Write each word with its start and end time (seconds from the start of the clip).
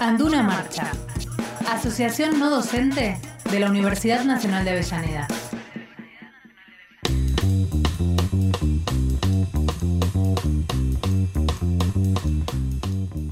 Anduna 0.00 0.42
Marcha, 0.42 0.92
Asociación 1.68 2.38
No 2.38 2.48
Docente 2.48 3.18
de 3.50 3.60
la 3.60 3.68
Universidad 3.68 4.24
Nacional 4.24 4.64
de 4.64 4.70
Avellaneda. 4.70 5.28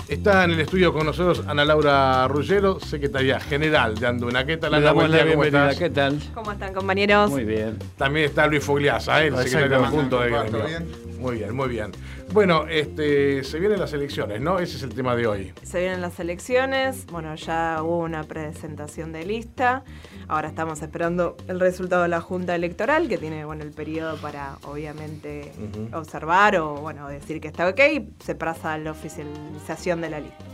Está 0.08 0.44
en 0.44 0.50
el 0.50 0.60
estudio 0.60 0.92
con 0.92 1.06
nosotros 1.06 1.42
Ana 1.48 1.64
Laura 1.64 2.28
Ruggero, 2.28 2.78
secretaria 2.80 3.40
general 3.40 3.94
de 3.98 4.06
Anduna. 4.06 4.44
¿Qué 4.44 4.58
tal, 4.58 4.74
Ana? 4.74 4.84
damos 4.84 5.04
Buen 5.04 5.10
la 5.12 5.24
día, 5.24 5.32
¿cómo 5.32 5.42
bienvenida. 5.42 5.74
¿Qué 5.78 5.88
tal? 5.88 6.18
¿Cómo 6.34 6.52
están, 6.52 6.74
compañeros? 6.74 7.30
Muy 7.30 7.44
bien. 7.44 7.78
También 7.96 8.26
está 8.26 8.46
Luis 8.46 8.62
Fogliasa, 8.62 9.24
¿eh? 9.24 9.28
el 9.28 9.36
secretario 9.38 9.86
adjunto 9.86 10.20
de 10.20 10.30
¿Todo 10.30 10.42
gremio. 10.42 11.07
Muy 11.18 11.36
bien, 11.36 11.54
muy 11.54 11.68
bien. 11.68 11.92
Bueno, 12.32 12.66
este, 12.68 13.42
se 13.42 13.58
vienen 13.58 13.80
las 13.80 13.92
elecciones, 13.92 14.40
¿no? 14.40 14.58
Ese 14.58 14.76
es 14.76 14.82
el 14.82 14.94
tema 14.94 15.16
de 15.16 15.26
hoy. 15.26 15.52
Se 15.62 15.80
vienen 15.80 16.00
las 16.00 16.20
elecciones, 16.20 17.06
bueno, 17.06 17.34
ya 17.34 17.82
hubo 17.82 17.98
una 17.98 18.22
presentación 18.24 19.12
de 19.12 19.24
lista, 19.24 19.82
ahora 20.28 20.48
estamos 20.48 20.80
esperando 20.80 21.36
el 21.48 21.58
resultado 21.58 22.02
de 22.02 22.08
la 22.08 22.20
Junta 22.20 22.54
Electoral, 22.54 23.08
que 23.08 23.18
tiene, 23.18 23.44
bueno, 23.44 23.64
el 23.64 23.72
periodo 23.72 24.16
para, 24.18 24.58
obviamente, 24.64 25.52
Ujú. 25.58 25.96
observar 25.96 26.56
o, 26.56 26.74
bueno, 26.76 27.08
decir 27.08 27.40
que 27.40 27.48
está 27.48 27.68
ok, 27.68 27.80
se 28.20 28.34
pasa 28.34 28.74
a 28.74 28.78
la 28.78 28.92
oficialización 28.92 30.00
de 30.00 30.10
la 30.10 30.20
lista. 30.20 30.44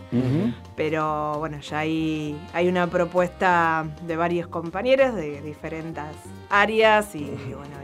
Pero, 0.77 1.39
bueno, 1.41 1.59
ya 1.61 1.81
hay, 1.81 2.37
hay 2.53 2.69
una 2.69 2.87
propuesta 2.87 3.85
de 4.07 4.15
varios 4.17 4.47
compañeros 4.47 5.15
de 5.17 5.41
diferentes 5.43 6.05
áreas 6.51 7.17
y, 7.17 7.19
y, 7.25 7.53
bueno, 7.55 7.84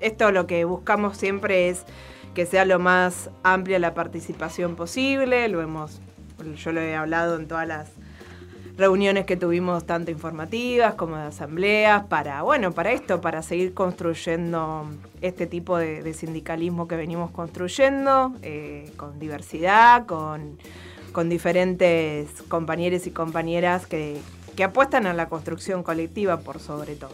esto 0.00 0.30
lo 0.32 0.46
que 0.46 0.64
buscamos 0.64 1.16
siempre 1.16 1.68
es 1.68 1.84
que 2.34 2.46
sea 2.46 2.64
lo 2.64 2.78
más 2.78 3.30
amplia 3.42 3.78
la 3.78 3.94
participación 3.94 4.76
posible, 4.76 5.48
lo 5.48 5.62
hemos, 5.62 6.00
yo 6.56 6.72
lo 6.72 6.80
he 6.80 6.94
hablado 6.94 7.36
en 7.36 7.48
todas 7.48 7.66
las 7.66 7.88
reuniones 8.76 9.24
que 9.24 9.36
tuvimos 9.36 9.86
tanto 9.86 10.10
informativas 10.10 10.94
como 10.94 11.16
de 11.16 11.22
asambleas 11.22 12.04
para 12.04 12.42
bueno 12.42 12.72
para 12.72 12.92
esto 12.92 13.22
para 13.22 13.42
seguir 13.42 13.72
construyendo 13.72 14.86
este 15.22 15.46
tipo 15.46 15.78
de, 15.78 16.12
sindicalismo 16.12 16.86
que 16.86 16.96
venimos 16.96 17.30
construyendo 17.30 18.34
eh, 18.42 18.92
con 18.98 19.18
diversidad 19.18 20.04
con, 20.04 20.58
con 21.12 21.30
diferentes 21.30 22.28
compañeros 22.48 23.06
y 23.06 23.12
compañeras 23.12 23.86
que, 23.86 24.20
que 24.56 24.64
apuestan 24.64 25.06
a 25.06 25.12
la 25.12 25.28
construcción 25.28 25.82
colectiva 25.82 26.38
por 26.40 26.58
sobre 26.60 26.96
todo. 26.96 27.12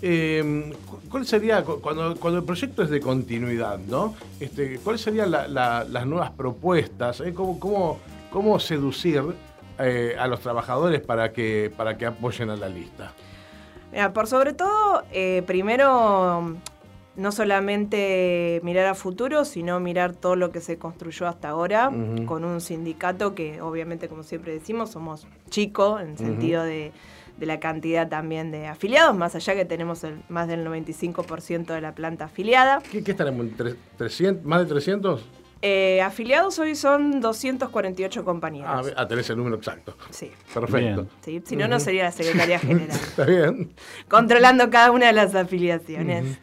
Eh, 0.00 0.72
cu- 0.86 1.00
¿Cuál 1.10 1.26
sería, 1.26 1.62
cu- 1.64 1.80
cuando, 1.80 2.16
cuando 2.16 2.38
el 2.38 2.44
proyecto 2.44 2.82
es 2.82 2.90
de 2.90 3.00
continuidad, 3.00 3.78
¿no? 3.78 4.14
Este, 4.40 4.78
¿Cuáles 4.78 5.00
serían 5.02 5.30
la- 5.32 5.48
la- 5.48 5.84
las 5.84 6.06
nuevas 6.06 6.30
propuestas? 6.30 7.20
eh? 7.20 7.34
¿Cómo, 7.34 7.58
cómo, 7.58 7.98
cómo 8.30 8.58
seducir 8.60 9.22
eh, 9.78 10.16
a 10.18 10.26
los 10.28 10.40
trabajadores 10.40 11.00
para 11.00 11.32
que, 11.32 11.72
para 11.76 11.98
que 11.98 12.06
apoyen 12.06 12.48
a 12.50 12.56
la 12.56 12.68
lista? 12.68 13.12
Mira, 13.92 14.12
por 14.12 14.26
sobre 14.26 14.52
todo, 14.52 15.02
eh, 15.12 15.42
primero, 15.46 16.54
no 17.16 17.32
solamente 17.32 18.60
mirar 18.62 18.86
a 18.86 18.94
futuro, 18.94 19.44
sino 19.44 19.80
mirar 19.80 20.12
todo 20.14 20.36
lo 20.36 20.50
que 20.52 20.60
se 20.60 20.78
construyó 20.78 21.26
hasta 21.26 21.48
ahora 21.48 21.90
con 22.26 22.44
un 22.44 22.60
sindicato 22.60 23.34
que 23.34 23.60
obviamente, 23.60 24.08
como 24.08 24.22
siempre 24.22 24.52
decimos, 24.52 24.90
somos 24.90 25.26
chicos 25.50 26.00
en 26.02 26.10
el 26.10 26.18
sentido 26.18 26.62
de, 26.62 26.92
de 27.38 27.46
la 27.46 27.58
cantidad 27.60 28.08
también 28.08 28.50
de 28.50 28.66
afiliados, 28.66 29.16
más 29.16 29.34
allá 29.34 29.54
que 29.54 29.64
tenemos 29.64 30.04
el, 30.04 30.20
más 30.28 30.48
del 30.48 30.66
95% 30.66 31.66
de 31.66 31.80
la 31.80 31.94
planta 31.94 32.26
afiliada. 32.26 32.82
¿Qué, 32.90 33.02
qué 33.02 33.12
estaremos? 33.12 33.46
en 33.46 33.56
tre- 33.56 33.76
300, 33.96 34.44
¿Más 34.44 34.60
de 34.60 34.66
300? 34.66 35.24
Eh, 35.62 36.02
afiliados 36.02 36.58
hoy 36.58 36.74
son 36.74 37.20
248 37.22 38.24
compañeros. 38.26 38.70
Ah, 38.70 38.82
ah, 38.98 39.08
tenés 39.08 39.28
el 39.30 39.38
número 39.38 39.56
exacto. 39.56 39.96
Sí, 40.10 40.30
Perfecto. 40.52 41.06
Sí, 41.22 41.42
si 41.44 41.56
no, 41.56 41.66
no 41.66 41.80
sería 41.80 42.04
la 42.04 42.12
Secretaría 42.12 42.58
General. 42.58 42.90
Está 42.94 43.24
bien. 43.24 43.72
controlando 44.06 44.68
cada 44.68 44.90
una 44.92 45.06
de 45.06 45.12
las 45.14 45.34
afiliaciones. 45.34 46.38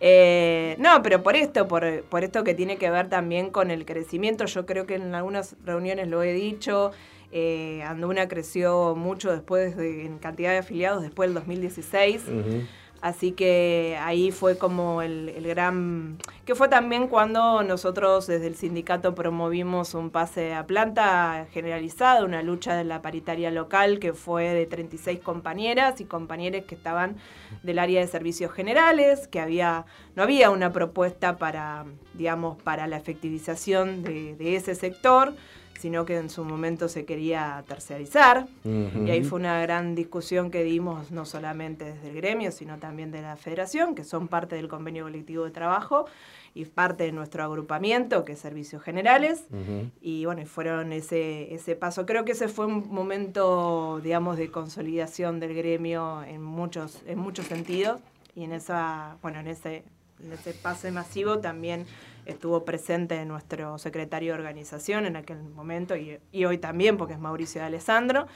Eh, 0.00 0.76
no, 0.78 1.02
pero 1.02 1.22
por 1.22 1.36
esto, 1.36 1.68
por, 1.68 2.02
por 2.04 2.24
esto 2.24 2.44
que 2.44 2.54
tiene 2.54 2.76
que 2.76 2.90
ver 2.90 3.08
también 3.08 3.50
con 3.50 3.70
el 3.70 3.84
crecimiento, 3.84 4.44
yo 4.46 4.66
creo 4.66 4.86
que 4.86 4.96
en 4.96 5.14
algunas 5.14 5.56
reuniones 5.64 6.08
lo 6.08 6.22
he 6.22 6.32
dicho, 6.32 6.92
eh, 7.32 7.82
Anduna 7.82 8.28
creció 8.28 8.94
mucho 8.94 9.32
después 9.32 9.76
de, 9.76 10.06
en 10.06 10.18
cantidad 10.18 10.52
de 10.52 10.58
afiliados 10.58 11.02
después 11.02 11.28
del 11.28 11.34
2016. 11.34 12.22
Ujú. 12.28 12.62
Así 13.00 13.32
que 13.32 13.98
ahí 14.00 14.30
fue 14.30 14.56
como 14.58 15.02
el, 15.02 15.28
el 15.28 15.46
gran... 15.46 16.18
que 16.44 16.54
fue 16.54 16.68
también 16.68 17.08
cuando 17.08 17.62
nosotros 17.62 18.26
desde 18.26 18.46
el 18.46 18.56
sindicato 18.56 19.14
promovimos 19.14 19.94
un 19.94 20.10
pase 20.10 20.54
a 20.54 20.66
planta 20.66 21.46
generalizado, 21.52 22.24
una 22.24 22.42
lucha 22.42 22.74
de 22.74 22.84
la 22.84 23.02
paritaria 23.02 23.50
local 23.50 23.98
que 23.98 24.12
fue 24.12 24.48
de 24.48 24.66
36 24.66 25.20
compañeras 25.20 26.00
y 26.00 26.04
compañeros 26.04 26.64
que 26.66 26.74
estaban 26.74 27.16
del 27.62 27.78
área 27.78 28.00
de 28.00 28.06
servicios 28.06 28.50
generales, 28.52 29.28
que 29.28 29.40
había 29.40 29.84
no 30.14 30.22
había 30.22 30.50
una 30.50 30.72
propuesta 30.72 31.36
para, 31.36 31.84
digamos, 32.14 32.60
para 32.62 32.86
la 32.86 32.96
efectivización 32.96 34.02
de, 34.02 34.34
de 34.36 34.56
ese 34.56 34.74
sector, 34.74 35.34
sino 35.78 36.04
que 36.04 36.16
en 36.16 36.30
su 36.30 36.44
momento 36.44 36.88
se 36.88 37.04
quería 37.04 37.64
terciarizar. 37.66 38.46
Ujú. 38.64 39.06
Y 39.06 39.10
ahí 39.10 39.22
fue 39.22 39.38
una 39.38 39.60
gran 39.60 39.94
discusión 39.94 40.50
que 40.50 40.62
dimos 40.62 41.10
no 41.10 41.24
solamente 41.24 41.84
desde 41.84 42.08
el 42.08 42.16
gremio, 42.16 42.50
sino 42.50 42.78
también 42.78 43.10
de 43.10 43.22
la 43.22 43.36
federación, 43.36 43.94
que 43.94 44.04
son 44.04 44.28
parte 44.28 44.56
del 44.56 44.68
convenio 44.68 45.04
colectivo 45.04 45.44
de 45.44 45.50
trabajo 45.50 46.06
y 46.54 46.64
parte 46.64 47.04
de 47.04 47.12
nuestro 47.12 47.44
agrupamiento, 47.44 48.24
que 48.24 48.32
es 48.32 48.38
Servicios 48.38 48.82
Generales. 48.82 49.44
Ujú. 49.50 49.90
Y 50.00 50.24
bueno, 50.24 50.44
fueron 50.46 50.92
ese, 50.92 51.54
ese 51.54 51.76
paso. 51.76 52.06
Creo 52.06 52.24
que 52.24 52.32
ese 52.32 52.48
fue 52.48 52.66
un 52.66 52.88
momento, 52.88 54.00
digamos, 54.02 54.38
de 54.38 54.50
consolidación 54.50 55.38
del 55.38 55.54
gremio 55.54 56.22
en 56.22 56.42
muchos, 56.42 57.02
en 57.06 57.18
muchos 57.18 57.46
sentidos. 57.46 58.00
Y 58.34 58.44
en 58.44 58.52
esa, 58.52 59.16
bueno, 59.22 59.40
en 59.40 59.48
ese, 59.48 59.84
en 60.22 60.32
ese 60.32 60.52
pase 60.52 60.90
masivo 60.90 61.38
también 61.38 61.86
estuvo 62.26 62.64
presente 62.64 63.24
nuestro 63.24 63.78
secretario 63.78 64.32
de 64.32 64.38
organización 64.38 65.06
en 65.06 65.16
aquel 65.16 65.42
momento 65.42 65.96
y, 65.96 66.18
y 66.32 66.44
hoy 66.44 66.58
también, 66.58 66.96
porque 66.96 67.14
es 67.14 67.20
Mauricio 67.20 67.60
de 67.60 67.66
Alessandro. 67.68 68.26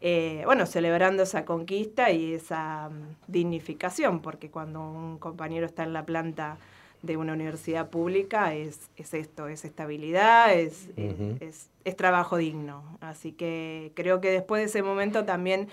Eh, 0.00 0.42
bueno, 0.44 0.66
celebrando 0.66 1.22
esa 1.22 1.44
conquista 1.46 2.10
y 2.10 2.34
esa 2.34 2.90
mm, 2.90 3.32
dignificación, 3.32 4.20
porque 4.20 4.50
cuando 4.50 4.80
un 4.80 5.18
compañero 5.18 5.64
está 5.66 5.84
en 5.84 5.92
la 5.94 6.04
planta 6.04 6.58
de 7.02 7.16
una 7.16 7.32
universidad 7.34 7.88
pública 7.88 8.54
es, 8.54 8.90
es 8.96 9.14
esto, 9.14 9.48
es 9.48 9.64
estabilidad, 9.64 10.52
es, 10.54 10.88
es- 10.96 11.14
Ujú. 11.14 11.36
es, 11.40 11.70
es 11.84 11.96
trabajo 11.96 12.36
digno. 12.36 12.82
Así 13.00 13.32
que 13.32 13.92
creo 13.94 14.20
que 14.20 14.30
después 14.30 14.60
de 14.60 14.66
ese 14.66 14.82
momento 14.82 15.24
también 15.24 15.68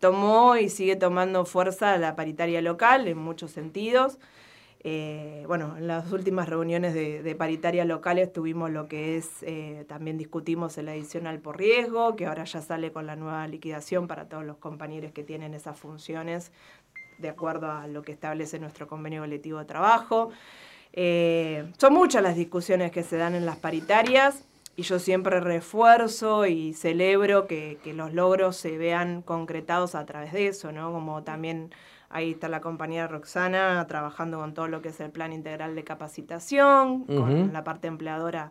tomó 0.00 0.56
y 0.56 0.68
sigue 0.68 0.96
tomando 0.96 1.44
fuerza 1.44 1.96
la 1.96 2.14
paritaria 2.16 2.60
local 2.62 3.08
en 3.08 3.18
muchos 3.18 3.50
sentidos. 3.52 4.18
Eh, 4.86 5.44
bueno, 5.46 5.78
en 5.78 5.86
las 5.86 6.12
últimas 6.12 6.46
reuniones 6.46 6.92
de, 6.92 7.22
de 7.22 7.34
paritaria 7.34 7.86
locales 7.86 8.30
tuvimos 8.30 8.70
lo 8.70 8.86
que 8.86 9.16
es, 9.16 9.42
eh, 9.42 9.86
también 9.88 10.18
discutimos 10.18 10.76
el 10.76 10.90
adicional 10.90 11.38
por 11.38 11.56
riesgo, 11.56 12.16
que 12.16 12.26
ahora 12.26 12.44
ya 12.44 12.60
sale 12.60 12.92
con 12.92 13.06
la 13.06 13.16
nueva 13.16 13.48
liquidación 13.48 14.06
para 14.06 14.28
todos 14.28 14.44
los 14.44 14.58
compañeros 14.58 15.12
que 15.12 15.24
tienen 15.24 15.54
esas 15.54 15.78
funciones 15.78 16.52
de 17.16 17.30
acuerdo 17.30 17.70
a 17.70 17.86
lo 17.86 18.02
que 18.02 18.12
establece 18.12 18.58
nuestro 18.58 18.86
convenio 18.86 19.22
colectivo 19.22 19.58
de 19.58 19.64
trabajo. 19.64 20.30
Eh, 20.92 21.72
son 21.78 21.94
muchas 21.94 22.22
las 22.22 22.36
discusiones 22.36 22.92
que 22.92 23.02
se 23.02 23.16
dan 23.16 23.34
en 23.34 23.46
las 23.46 23.56
paritarias 23.56 24.44
y 24.76 24.82
yo 24.82 24.98
siempre 24.98 25.40
refuerzo 25.40 26.44
y 26.44 26.74
celebro 26.74 27.46
que, 27.46 27.78
que 27.82 27.94
los 27.94 28.12
logros 28.12 28.56
se 28.56 28.76
vean 28.76 29.22
concretados 29.22 29.94
a 29.94 30.04
través 30.04 30.34
de 30.34 30.48
eso, 30.48 30.72
¿no? 30.72 30.92
Como 30.92 31.22
también 31.22 31.70
ahí 32.14 32.30
está 32.30 32.48
la 32.48 32.60
compañera 32.60 33.06
Roxana 33.08 33.84
trabajando 33.86 34.38
con 34.38 34.54
todo 34.54 34.68
lo 34.68 34.80
que 34.80 34.88
es 34.88 35.00
el 35.00 35.10
plan 35.10 35.32
integral 35.32 35.74
de 35.74 35.84
capacitación, 35.84 37.04
con 37.04 37.52
la 37.52 37.62
parte 37.64 37.88
empleadora 37.88 38.50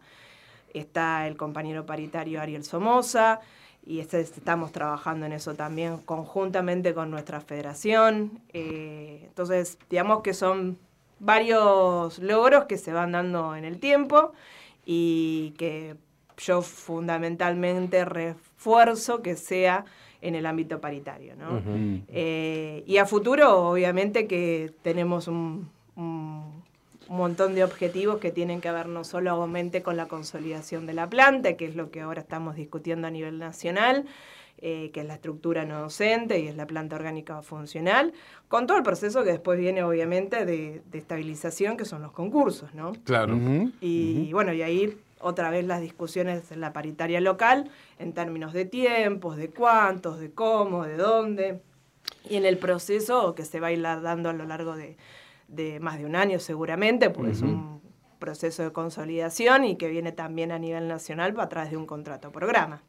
está 0.73 1.27
el 1.27 1.37
compañero 1.37 1.85
paritario 1.85 2.41
Ariel 2.41 2.63
Somoza 2.63 3.39
y 3.85 3.99
este- 3.99 4.19
estamos 4.21 4.71
trabajando 4.71 5.25
en 5.25 5.33
eso 5.33 5.53
también 5.55 5.97
conjuntamente 5.99 6.93
con 6.93 7.09
nuestra 7.11 7.41
federación. 7.41 8.41
Eh, 8.53 9.23
entonces, 9.27 9.77
digamos 9.89 10.21
que 10.23 10.33
son 10.33 10.77
varios 11.19 12.19
logros 12.19 12.65
que 12.65 12.77
se 12.77 12.91
van 12.91 13.11
dando 13.13 13.55
en 13.55 13.65
el 13.65 13.79
tiempo 13.79 14.33
y 14.85 15.53
que 15.57 15.95
yo 16.37 16.61
fundamentalmente 16.61 18.03
refuerzo 18.03 19.21
que 19.21 19.35
sea 19.35 19.85
en 20.23 20.35
el 20.35 20.45
ámbito 20.45 20.79
paritario. 20.81 21.35
¿no? 21.35 21.57
Ujú. 21.57 22.01
Eh, 22.07 22.83
y 22.87 22.97
a 22.97 23.05
futuro, 23.05 23.69
obviamente, 23.69 24.25
que 24.25 24.71
tenemos 24.81 25.27
un, 25.27 25.69
un- 25.95 26.63
un 27.09 27.17
montón 27.17 27.53
de 27.53 27.63
objetivos 27.65 28.17
que 28.19 28.31
tienen 28.31 28.61
que 28.61 28.71
ver 28.71 28.87
no 28.87 29.03
solamente 29.03 29.83
con 29.83 29.97
la 29.97 30.07
consolidación 30.07 30.85
de 30.85 30.93
la 30.93 31.09
planta, 31.09 31.53
que 31.57 31.65
es 31.65 31.75
lo 31.75 31.91
que 31.91 31.99
ahora 32.01 32.21
estamos 32.21 32.55
discutiendo 32.55 33.07
a 33.07 33.11
nivel 33.11 33.37
nacional, 33.39 34.05
eh, 34.59 34.89
que 34.93 35.01
es 35.01 35.05
la 35.07 35.15
estructura 35.15 35.65
no 35.65 35.81
docente 35.81 36.39
y 36.39 36.47
es 36.47 36.55
la 36.55 36.65
planta 36.65 36.95
orgánica 36.95 37.41
funcional, 37.41 38.13
con 38.47 38.65
todo 38.65 38.77
el 38.77 38.83
proceso 38.83 39.21
que 39.25 39.31
después 39.31 39.59
viene, 39.59 39.83
obviamente, 39.83 40.45
de, 40.45 40.81
de 40.89 40.97
estabilización, 40.97 41.75
que 41.75 41.83
son 41.83 42.01
los 42.01 42.13
concursos, 42.13 42.73
¿no? 42.73 42.93
Claro. 43.03 43.35
Ujú. 43.35 43.71
Y 43.81 44.31
bueno, 44.31 44.53
y 44.53 44.61
ahí 44.61 44.97
otra 45.23 45.49
vez 45.49 45.65
las 45.65 45.81
discusiones 45.81 46.51
en 46.51 46.61
la 46.61 46.73
paritaria 46.73 47.21
local 47.21 47.69
en 47.99 48.13
términos 48.13 48.53
de 48.53 48.65
tiempos, 48.65 49.37
de 49.37 49.49
cuántos, 49.49 50.19
de 50.19 50.31
cómo, 50.31 50.85
de 50.85 50.97
dónde, 50.97 51.61
y 52.29 52.35
en 52.35 52.45
el 52.45 52.57
proceso 52.57 53.35
que 53.35 53.45
se 53.45 53.59
va 53.59 53.67
a 53.67 53.71
ir 53.71 53.81
dando 53.81 54.29
a 54.29 54.33
lo 54.33 54.45
largo 54.45 54.75
de, 54.75 54.97
más 55.79 55.97
de 55.97 56.05
un 56.05 56.15
año 56.15 56.39
seguramente, 56.39 57.09
porque 57.09 57.31
es 57.31 57.41
un 57.41 57.81
proceso 58.19 58.63
de 58.63 58.71
consolidación 58.71 59.65
y 59.65 59.75
que 59.75 59.89
viene 59.89 60.13
también 60.13 60.51
a 60.51 60.59
nivel 60.59 60.87
nacional 60.87 61.37
a 61.39 61.49
través 61.49 61.71
de 61.71 61.77
un 61.77 61.85
contrato 61.85 62.31
programa. 62.31 62.81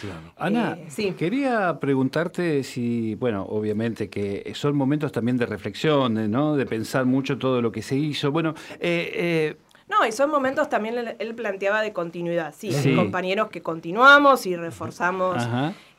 Claro. 0.00 0.32
Ana, 0.36 0.78
eh, 0.96 1.14
quería 1.14 1.78
preguntarte 1.80 2.62
si, 2.62 3.14
bueno, 3.16 3.44
obviamente 3.44 4.08
que 4.08 4.52
son 4.54 4.76
momentos 4.76 5.10
también 5.10 5.36
de 5.36 5.46
reflexión, 5.46 6.30
¿no? 6.30 6.56
De 6.56 6.66
pensar 6.66 7.04
mucho 7.04 7.38
todo 7.38 7.60
lo 7.60 7.72
que 7.72 7.82
se 7.82 7.96
hizo. 7.96 8.30
Bueno, 8.30 8.54
eh, 8.78 9.10
eh 9.14 9.56
no, 9.88 10.06
y 10.06 10.12
son 10.12 10.30
momentos 10.30 10.68
también 10.68 11.16
él, 11.18 11.34
planteaba 11.34 11.80
de 11.80 11.92
continuidad. 11.92 12.54
Sí, 12.56 12.74
hay 12.74 12.94
compañeros 12.94 13.50
que 13.50 13.62
continuamos 13.62 14.46
y 14.46 14.56
reforzamos 14.56 15.46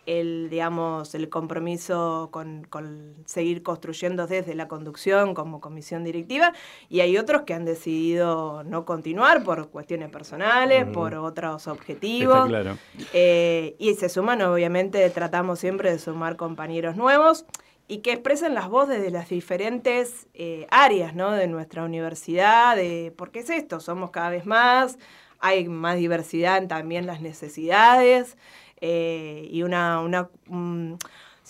el, 0.08 0.50
digamos, 0.50 1.14
el 1.16 1.30
compromiso 1.30 2.30
con, 2.32 2.66
seguir 3.26 3.62
construyendo 3.62 4.26
desde 4.26 4.56
la 4.56 4.68
conducción 4.68 5.34
como 5.34 5.60
comisión 5.60 6.04
directiva, 6.04 6.54
y 6.90 7.02
hay 7.02 7.18
otros 7.18 7.44
que 7.44 7.54
han 7.54 7.66
decidido 7.66 8.64
no 8.64 8.86
continuar 8.86 9.44
por 9.44 9.70
cuestiones 9.70 10.10
personales, 10.10 10.86
por 10.86 11.14
otros 11.16 11.68
objetivos. 11.68 12.48
claro. 12.48 12.78
Eh, 13.14 13.76
y 13.80 13.94
se 13.96 14.10
suman, 14.10 14.42
obviamente, 14.42 15.08
tratamos 15.10 15.60
siempre 15.60 15.92
de 15.92 16.00
sumar 16.00 16.38
compañeros 16.38 16.96
nuevos 16.96 17.46
y 17.88 18.00
que 18.00 18.12
expresen 18.14 18.54
las 18.54 18.68
voces 18.68 19.02
de 19.02 19.12
las 19.12 19.30
diferentes 19.30 20.28
eh, 20.34 20.68
áreas 20.70 21.16
¿no? 21.16 21.32
de 21.32 21.48
nuestra 21.48 21.84
universidad, 21.84 22.76
de 22.76 23.14
por 23.16 23.32
qué 23.32 23.40
es 23.40 23.50
esto, 23.50 23.80
somos 23.80 24.12
cada 24.12 24.30
vez 24.30 24.46
más, 24.46 24.98
hay 25.40 25.68
más 25.68 25.98
diversidad 25.98 26.58
en 26.58 26.68
también 26.68 27.06
las 27.06 27.22
necesidades. 27.22 28.38
Eh, 28.82 29.48
y 29.52 29.64
una... 29.64 30.02
una 30.02 30.30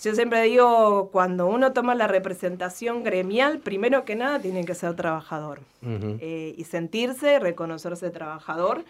yo 0.00 0.14
siempre 0.14 0.42
digo, 0.42 1.10
cuando 1.10 1.48
uno 1.48 1.72
toma 1.72 1.96
la 1.96 2.06
representación 2.06 3.02
gremial, 3.02 3.58
primero 3.58 4.04
que 4.04 4.14
nada 4.14 4.38
tiene 4.38 4.64
que 4.64 4.76
ser 4.76 4.94
trabajador 4.94 5.60
eh, 5.82 6.54
y 6.56 6.64
sentirse, 6.64 7.40
reconocerse 7.40 8.10
trabajador 8.10 8.84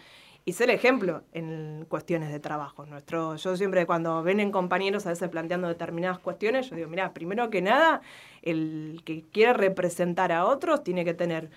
y 0.49 0.53
ser 0.53 0.71
ejemplo 0.71 1.21
en 1.31 1.85
cuestiones 1.87 2.31
de 2.31 2.39
trabajo. 2.39 2.83
Nuestro, 2.87 3.35
yo 3.35 3.55
siempre 3.55 3.85
cuando 3.85 4.23
vienen 4.23 4.51
compañeros 4.51 5.05
a 5.05 5.09
veces 5.09 5.29
planteando 5.29 5.67
determinadas 5.67 6.17
cuestiones, 6.17 6.67
yo 6.71 6.75
digo, 6.75 6.89
mira, 6.89 7.13
primero 7.13 7.51
que 7.51 7.61
nada, 7.61 8.01
el 8.41 9.03
que 9.05 9.23
quiere 9.31 9.53
representar 9.53 10.31
a 10.31 10.45
otros 10.45 10.83
tiene 10.83 11.05
que 11.05 11.13
tener, 11.13 11.51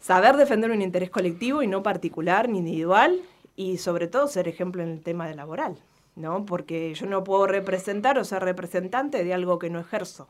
saber 0.00 0.38
defender 0.38 0.70
un 0.70 0.80
interés 0.80 1.10
colectivo 1.10 1.62
y 1.62 1.66
no 1.66 1.82
particular 1.82 2.48
ni 2.48 2.60
individual, 2.60 3.20
y 3.56 3.76
sobre 3.76 4.06
todo 4.06 4.26
ser 4.26 4.48
ejemplo 4.48 4.82
en 4.82 4.88
el 4.88 5.02
tema 5.02 5.28
de 5.28 5.34
laboral. 5.34 5.76
¿no? 6.16 6.46
Porque 6.46 6.94
yo 6.94 7.04
no 7.04 7.24
puedo 7.24 7.46
representar 7.46 8.18
o 8.18 8.24
ser 8.24 8.42
representante 8.42 9.22
de 9.22 9.34
algo 9.34 9.58
que 9.58 9.68
no 9.68 9.80
ejerzo. 9.80 10.28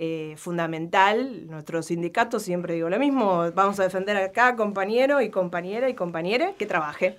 Eh, 0.00 0.34
fundamental, 0.36 1.48
nuestro 1.48 1.82
sindicato 1.82 2.38
siempre 2.38 2.74
digo 2.74 2.88
lo 2.88 3.00
mismo, 3.00 3.50
vamos 3.52 3.80
a 3.80 3.82
defender 3.82 4.16
a 4.16 4.30
cada 4.30 4.54
compañero 4.54 5.20
y 5.20 5.28
compañera 5.28 5.88
y 5.88 5.94
compañera 5.94 6.52
que 6.56 6.66
trabaje. 6.66 7.18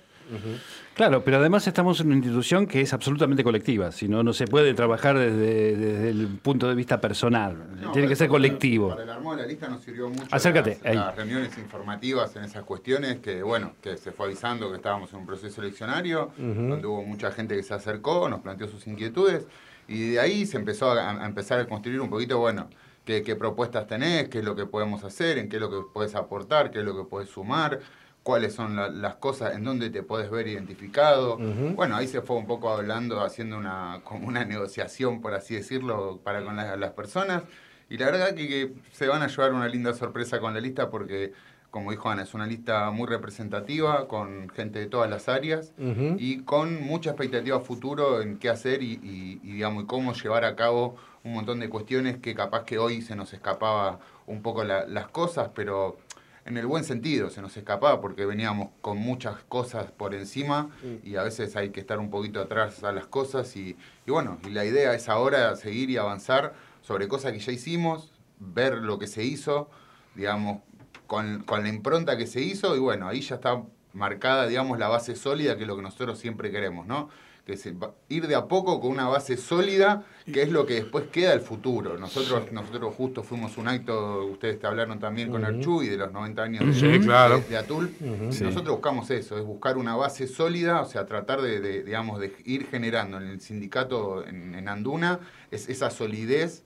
Claro, 0.94 1.22
pero 1.22 1.36
además 1.36 1.66
estamos 1.66 2.00
en 2.00 2.06
una 2.06 2.16
institución 2.16 2.66
que 2.66 2.80
es 2.80 2.94
absolutamente 2.94 3.44
colectiva, 3.44 3.92
si 3.92 4.08
no, 4.08 4.22
no 4.22 4.32
se 4.32 4.46
puede 4.46 4.72
trabajar 4.72 5.18
desde, 5.18 6.08
el 6.08 6.28
punto 6.40 6.70
de 6.70 6.74
vista 6.74 7.02
personal, 7.02 7.56
tiene 7.92 8.08
que 8.08 8.16
ser 8.16 8.28
colectivo. 8.28 8.88
Para 8.88 9.02
el 9.02 9.10
armado 9.10 9.36
de 9.36 9.42
la 9.42 9.48
lista 9.48 9.68
nos 9.68 9.82
sirvió 9.82 10.08
mucho 10.08 10.28
Acércate, 10.30 10.78
las, 10.82 11.14
reuniones 11.14 11.58
informativas 11.58 12.34
en 12.36 12.44
esas 12.44 12.64
cuestiones, 12.64 13.18
que 13.18 13.42
bueno, 13.42 13.72
que 13.82 13.98
se 13.98 14.10
fue 14.10 14.24
avisando 14.26 14.70
que 14.70 14.76
estábamos 14.76 15.12
en 15.12 15.18
un 15.18 15.26
proceso 15.26 15.60
eleccionario, 15.60 16.30
donde 16.38 16.86
hubo 16.86 17.02
mucha 17.02 17.30
gente 17.30 17.56
que 17.56 17.62
se 17.62 17.74
acercó, 17.74 18.26
nos 18.30 18.40
planteó 18.40 18.68
sus 18.68 18.86
inquietudes, 18.86 19.46
y 19.90 20.10
de 20.10 20.20
ahí 20.20 20.46
se 20.46 20.56
empezó 20.56 20.92
a, 20.92 21.26
empezar 21.26 21.58
a 21.58 21.66
construir 21.66 22.00
un 22.00 22.08
poquito, 22.08 22.38
bueno, 22.38 22.70
qué, 23.04 23.24
qué 23.24 23.34
propuestas 23.34 23.88
tenés, 23.88 24.28
qué 24.28 24.38
es 24.38 24.44
lo 24.44 24.54
que 24.54 24.64
podemos 24.64 25.02
hacer, 25.02 25.36
en 25.36 25.48
qué 25.48 25.56
es 25.56 25.60
lo 25.60 25.68
que 25.68 25.86
puedes 25.92 26.14
aportar, 26.14 26.70
qué 26.70 26.78
es 26.78 26.84
lo 26.84 26.96
que 26.96 27.02
puedes 27.02 27.28
sumar, 27.28 27.80
cuáles 28.22 28.54
son 28.54 28.76
las 29.02 29.16
cosas 29.16 29.56
en 29.56 29.64
donde 29.64 29.90
te 29.90 30.04
puedes 30.04 30.30
ver 30.30 30.46
identificado. 30.46 31.38
Bueno, 31.38 31.96
ahí 31.96 32.06
se 32.06 32.22
fue 32.22 32.36
un 32.36 32.46
poco 32.46 32.70
hablando, 32.70 33.20
haciendo 33.20 33.58
una, 33.58 34.00
como 34.04 34.28
una 34.28 34.44
negociación, 34.44 35.20
por 35.20 35.34
así 35.34 35.56
decirlo, 35.56 36.20
para 36.22 36.44
con 36.44 36.54
las 36.56 36.92
personas. 36.92 37.42
Y 37.88 37.98
la 37.98 38.06
verdad 38.06 38.34
que, 38.36 38.72
se 38.92 39.08
van 39.08 39.22
a 39.22 39.26
llevar 39.26 39.52
una 39.52 39.66
linda 39.66 39.92
sorpresa 39.92 40.38
con 40.38 40.54
la 40.54 40.60
lista 40.60 40.88
porque, 40.88 41.32
como 41.70 41.92
dijo 41.92 42.10
Ana, 42.10 42.22
es 42.22 42.34
una 42.34 42.46
lista 42.46 42.90
muy 42.90 43.06
representativa, 43.06 44.08
con 44.08 44.48
gente 44.50 44.80
de 44.80 44.86
todas 44.86 45.08
las 45.08 45.28
áreas 45.28 45.72
y 46.18 46.40
con 46.42 46.82
mucha 46.82 47.10
expectativa 47.10 47.60
futuro 47.60 48.20
en 48.20 48.38
qué 48.38 48.48
hacer 48.48 48.82
y, 48.82 48.96
digamos, 49.42 49.84
y 49.84 49.86
cómo 49.86 50.12
llevar 50.12 50.44
a 50.44 50.56
cabo 50.56 50.96
un 51.22 51.34
montón 51.34 51.60
de 51.60 51.68
cuestiones 51.68 52.16
que 52.18 52.34
capaz 52.34 52.64
que 52.64 52.78
hoy 52.78 53.02
se 53.02 53.14
nos 53.14 53.32
escapaba 53.32 54.00
un 54.26 54.42
poco 54.42 54.64
las 54.64 55.08
cosas, 55.08 55.50
pero 55.54 55.98
en 56.44 56.56
el 56.56 56.66
buen 56.66 56.82
sentido, 56.82 57.30
se 57.30 57.42
nos 57.42 57.56
escapaba 57.56 58.00
porque 58.00 58.26
veníamos 58.26 58.70
con 58.80 58.98
muchas 58.98 59.36
cosas 59.44 59.92
por 59.92 60.14
encima 60.14 60.70
y 61.04 61.16
a 61.16 61.22
veces 61.22 61.54
hay 61.54 61.70
que 61.70 61.80
estar 61.80 61.98
un 61.98 62.10
poquito 62.10 62.40
atrás 62.40 62.82
a 62.82 62.90
las 62.90 63.06
cosas 63.06 63.54
y, 63.56 63.76
bueno, 64.06 64.38
y 64.44 64.50
la 64.50 64.64
idea 64.64 64.94
es 64.94 65.08
ahora 65.08 65.54
seguir 65.54 65.90
y 65.90 65.98
avanzar 65.98 66.54
sobre 66.82 67.06
cosas 67.06 67.32
que 67.32 67.38
ya 67.38 67.52
hicimos, 67.52 68.10
ver 68.40 68.78
lo 68.78 68.98
que 68.98 69.06
se 69.06 69.22
hizo, 69.22 69.70
digamos, 70.16 70.62
con, 71.10 71.42
con 71.42 71.64
la 71.64 71.68
impronta 71.68 72.16
que 72.16 72.28
se 72.28 72.40
hizo 72.40 72.76
y 72.76 72.78
bueno, 72.78 73.08
ahí 73.08 73.20
ya 73.20 73.34
está 73.34 73.64
marcada, 73.94 74.46
digamos, 74.46 74.78
la 74.78 74.86
base 74.86 75.16
sólida 75.16 75.56
que 75.56 75.62
es 75.62 75.66
lo 75.66 75.74
que 75.74 75.82
nosotros 75.82 76.20
siempre 76.20 76.52
queremos, 76.52 76.86
¿no? 76.86 77.08
que 77.44 77.54
es 77.54 77.68
ir 78.08 78.28
de 78.28 78.34
a 78.36 78.46
poco 78.46 78.80
con 78.80 78.92
una 78.92 79.08
base 79.08 79.36
sólida, 79.36 80.04
que 80.32 80.42
es 80.42 80.52
lo 80.52 80.66
que 80.66 80.74
después 80.74 81.06
queda 81.10 81.32
el 81.32 81.40
futuro. 81.40 81.98
Nosotros 81.98 82.52
nosotros 82.52 82.94
justo 82.94 83.24
fuimos 83.24 83.56
un 83.56 83.66
acto, 83.66 84.26
ustedes 84.26 84.60
te 84.60 84.68
hablaron 84.68 85.00
también 85.00 85.32
con 85.32 85.44
Archu 85.44 85.82
y 85.82 85.88
de 85.88 85.96
los 85.96 86.12
90 86.12 86.42
años 86.44 86.80
de, 86.80 87.56
Atul. 87.56 87.92
Nosotros 87.98 88.68
buscamos 88.68 89.10
eso, 89.10 89.36
es 89.36 89.44
buscar 89.44 89.78
una 89.78 89.96
base 89.96 90.28
sólida, 90.28 90.80
o 90.80 90.86
sea, 90.86 91.06
tratar 91.06 91.40
de, 91.40 91.82
digamos, 91.82 92.20
de 92.20 92.32
ir 92.44 92.68
generando 92.68 93.16
en 93.16 93.24
el 93.24 93.40
sindicato 93.40 94.24
en, 94.24 94.68
Anduna 94.68 95.18
es 95.50 95.68
esa 95.68 95.90
solidez 95.90 96.62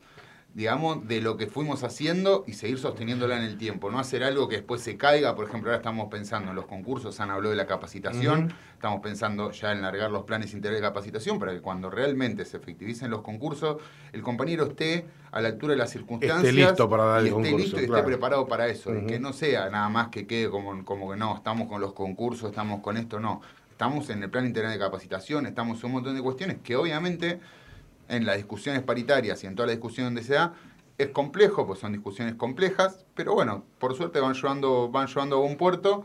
digamos, 0.54 1.06
de 1.08 1.20
lo 1.20 1.36
que 1.36 1.48
fuimos 1.48 1.82
haciendo 1.82 2.44
y 2.46 2.52
seguir 2.52 2.78
sosteniéndola 2.78 3.36
en 3.36 3.42
el 3.42 3.58
tiempo. 3.58 3.90
No 3.90 3.98
hacer 3.98 4.22
algo 4.22 4.48
que 4.48 4.56
después 4.56 4.80
se 4.80 4.96
caiga. 4.96 5.34
Por 5.34 5.48
ejemplo, 5.48 5.70
ahora 5.70 5.78
estamos 5.78 6.08
pensando 6.08 6.50
en 6.50 6.56
los 6.56 6.66
concursos, 6.66 7.18
han 7.18 7.32
hablado 7.32 7.50
de 7.50 7.56
la 7.56 7.66
capacitación. 7.66 8.54
Estamos 8.72 9.00
pensando 9.00 9.50
ya 9.50 9.72
en 9.72 9.82
largar 9.82 10.12
los 10.12 10.22
planes 10.22 10.54
integrales 10.54 10.80
de 10.80 10.86
capacitación 10.86 11.40
para 11.40 11.52
que 11.52 11.60
cuando 11.60 11.90
realmente 11.90 12.44
se 12.44 12.58
efectivicen 12.58 13.10
los 13.10 13.22
concursos, 13.22 13.82
el 14.12 14.22
compañero 14.22 14.66
esté 14.66 15.06
a 15.32 15.40
la 15.40 15.48
altura 15.48 15.72
de 15.72 15.78
las 15.78 15.90
circunstancias. 15.90 16.44
Esté 16.44 16.52
listo 16.52 16.88
para 16.88 17.04
dar 17.04 17.20
el 17.20 17.26
y 17.26 17.30
esté 17.30 17.56
listo 17.56 17.80
y 17.80 17.84
esté 17.86 18.02
preparado 18.04 18.46
para 18.46 18.68
eso. 18.68 18.94
Y 18.94 19.06
que 19.06 19.18
no 19.18 19.32
sea 19.32 19.68
nada 19.70 19.88
más 19.88 20.08
que 20.08 20.28
quede 20.28 20.50
como, 20.50 20.84
como 20.84 21.10
que 21.10 21.16
no, 21.16 21.34
estamos 21.34 21.66
con 21.66 21.80
los 21.80 21.94
concursos, 21.94 22.50
estamos 22.50 22.80
con 22.80 22.96
esto, 22.96 23.18
no. 23.18 23.40
Estamos 23.72 24.08
en 24.08 24.22
el 24.22 24.30
plan 24.30 24.46
integral 24.46 24.72
de 24.72 24.78
capacitación, 24.78 25.46
estamos 25.46 25.80
en 25.80 25.86
un 25.86 25.92
montón 25.94 26.14
de 26.14 26.22
cuestiones 26.22 26.58
que 26.62 26.76
obviamente 26.76 27.40
en 28.08 28.26
las 28.26 28.36
discusiones 28.36 28.82
paritarias 28.82 29.42
y 29.44 29.46
en 29.46 29.54
toda 29.54 29.66
la 29.66 29.72
discusión 29.72 30.06
donde 30.06 30.22
se 30.22 30.34
da, 30.34 30.54
es 30.98 31.08
complejo, 31.08 31.66
pues 31.66 31.80
son 31.80 31.92
discusiones 31.92 32.34
complejas, 32.34 33.04
pero 33.14 33.34
bueno, 33.34 33.64
por 33.78 33.94
suerte 33.96 34.20
van 34.20 34.34
llevando, 34.34 34.88
van 34.90 35.08
llevando 35.08 35.36
a 35.36 35.40
un 35.40 35.56
puerto 35.56 36.04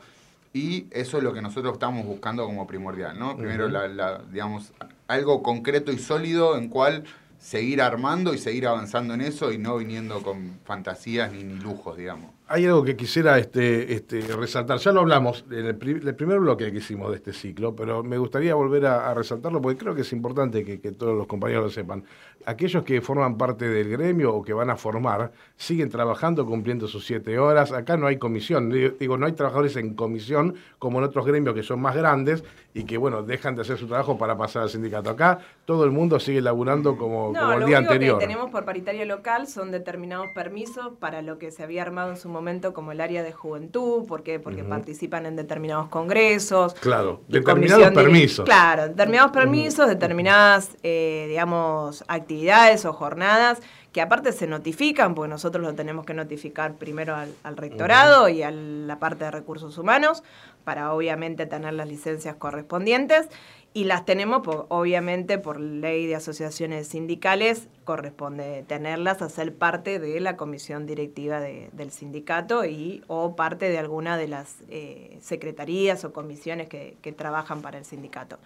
y 0.51 0.87
eso 0.91 1.17
es 1.17 1.23
lo 1.23 1.33
que 1.33 1.41
nosotros 1.41 1.73
estamos 1.73 2.05
buscando 2.05 2.45
como 2.45 2.65
primordial, 2.65 3.19
¿no? 3.19 3.37
Primero, 3.37 3.69
la, 3.69 4.23
digamos, 4.31 4.73
algo 5.07 5.43
concreto 5.43 5.91
y 5.91 5.99
sólido 5.99 6.57
en 6.57 6.69
cual 6.69 7.03
seguir 7.37 7.81
armando 7.81 8.33
y 8.33 8.39
seguir 8.39 8.67
avanzando 8.67 9.13
en 9.13 9.21
eso 9.21 9.51
y 9.51 9.59
no 9.59 9.77
viniendo 9.77 10.23
con 10.23 10.59
fantasías 10.65 11.31
ni, 11.31 11.43
ni 11.43 11.55
lujos, 11.55 11.97
digamos. 11.97 12.31
Hay 12.51 12.65
algo 12.65 12.83
que 12.83 12.95
quisiera 12.95 13.37
este, 13.37 13.93
este, 13.93 14.21
resaltar. 14.21 14.79
Ya 14.79 14.91
lo 14.91 15.01
hablamos 15.01 15.45
en 15.51 15.67
el, 15.67 15.77
primer 15.77 16.39
bloque 16.39 16.71
que 16.71 16.79
hicimos 16.79 17.11
de 17.11 17.17
este 17.17 17.31
ciclo, 17.31 17.75
pero 17.75 18.03
me 18.03 18.17
gustaría 18.17 18.55
volver 18.55 18.87
a, 18.87 19.13
resaltarlo 19.13 19.61
porque 19.61 19.77
creo 19.77 19.93
que 19.93 20.01
es 20.01 20.11
importante 20.13 20.65
que, 20.65 20.91
todos 20.93 21.15
los 21.15 21.27
compañeros 21.27 21.65
lo 21.65 21.69
sepan. 21.69 22.03
Aquellos 22.47 22.83
que 22.83 23.01
forman 23.01 23.37
parte 23.37 23.69
del 23.69 23.89
gremio 23.89 24.33
o 24.33 24.41
que 24.41 24.53
van 24.53 24.71
a 24.71 24.77
formar 24.77 25.31
siguen 25.57 25.89
trabajando 25.89 26.43
cumpliendo 26.43 26.87
sus 26.87 27.05
siete 27.05 27.37
horas. 27.37 27.71
Acá 27.71 27.97
no 27.97 28.07
hay 28.07 28.17
comisión. 28.17 28.71
Digo, 28.71 29.15
no 29.15 29.27
hay 29.27 29.33
trabajadores 29.33 29.75
en 29.75 29.93
comisión 29.93 30.55
como 30.79 30.97
en 30.97 31.03
otros 31.03 31.27
gremios 31.27 31.53
que 31.53 31.61
son 31.61 31.79
más 31.79 31.95
grandes 31.95 32.43
y 32.73 32.83
que, 32.83 32.97
bueno, 32.97 33.23
dejan 33.23 33.55
de 33.55 33.63
hacer 33.63 33.77
su 33.77 33.87
trabajo 33.87 34.17
para 34.17 34.37
pasar 34.37 34.63
al 34.63 34.69
sindicato. 34.69 35.09
Acá 35.09 35.39
todo 35.65 35.85
el 35.85 35.91
mundo 35.91 36.19
sigue 36.19 36.41
laburando 36.41 36.97
como, 36.97 37.33
como 37.33 37.53
el 37.53 37.65
día 37.65 37.79
anterior. 37.79 38.13
Lo 38.13 38.19
que 38.19 38.27
tenemos 38.27 38.51
por 38.51 38.63
paritaria 38.63 39.05
local 39.05 39.47
son 39.47 39.71
determinados 39.71 40.27
permisos 40.35 40.93
para 40.99 41.21
lo 41.21 41.39
que 41.39 41.51
se 41.51 41.63
había 41.63 41.81
armado 41.81 42.11
en 42.11 42.17
su 42.17 42.29
momento 42.29 42.73
como 42.73 42.91
el 42.91 43.01
área 43.01 43.23
de 43.23 43.31
juventud, 43.31 44.05
¿por 44.05 44.21
qué? 44.21 44.39
Porque 44.39 44.63
participan 44.63 45.25
en 45.25 45.35
determinados 45.35 45.89
congresos. 45.89 46.75
Claro, 46.75 47.21
determinados 47.27 47.91
permisos. 47.91 48.45
claro, 48.45 48.87
determinados 48.89 49.31
permisos, 49.31 49.87
determinadas, 49.87 50.77
eh, 50.83 51.25
digamos, 51.27 52.03
actividades 52.07 52.85
o 52.85 52.93
jornadas 52.93 53.61
que 53.91 54.01
aparte 54.01 54.31
se 54.31 54.45
notifican, 54.45 55.15
porque 55.15 55.29
nosotros 55.29 55.63
lo 55.63 55.73
tenemos 55.73 56.05
que 56.05 56.13
notificar 56.13 56.75
primero 56.75 57.15
al, 57.15 57.57
rectorado 57.57 58.29
y 58.29 58.43
a 58.43 58.51
la 58.51 58.99
parte 58.99 59.25
de 59.25 59.31
recursos 59.31 59.77
humanos, 59.77 60.23
para 60.63 60.93
obviamente 60.93 61.45
tener 61.45 61.73
las 61.73 61.87
licencias 61.87 62.35
correspondientes, 62.35 63.29
y 63.71 63.83
las 63.83 64.03
tenemos, 64.03 64.41
obviamente, 64.69 65.37
por 65.37 65.59
ley 65.59 66.07
de 66.07 66.15
asociaciones 66.15 66.87
sindicales, 66.87 67.67
corresponde 67.83 68.63
tenerlas 68.67 69.21
a 69.21 69.29
ser 69.29 69.53
parte 69.53 69.99
de 69.99 70.19
la 70.19 70.37
comisión 70.37 70.87
directiva 70.87 71.39
del 71.39 71.91
sindicato 71.91 72.65
y 72.65 73.03
o 73.07 73.35
parte 73.35 73.69
de 73.69 73.77
alguna 73.77 74.17
de 74.17 74.27
las 74.27 74.55
eh, 74.69 75.19
secretarías 75.21 76.03
o 76.03 76.13
comisiones 76.13 76.67
que, 76.67 76.97
que 77.03 77.11
trabajan 77.11 77.61
para 77.61 77.77
el 77.77 77.85
sindicato. 77.85 78.39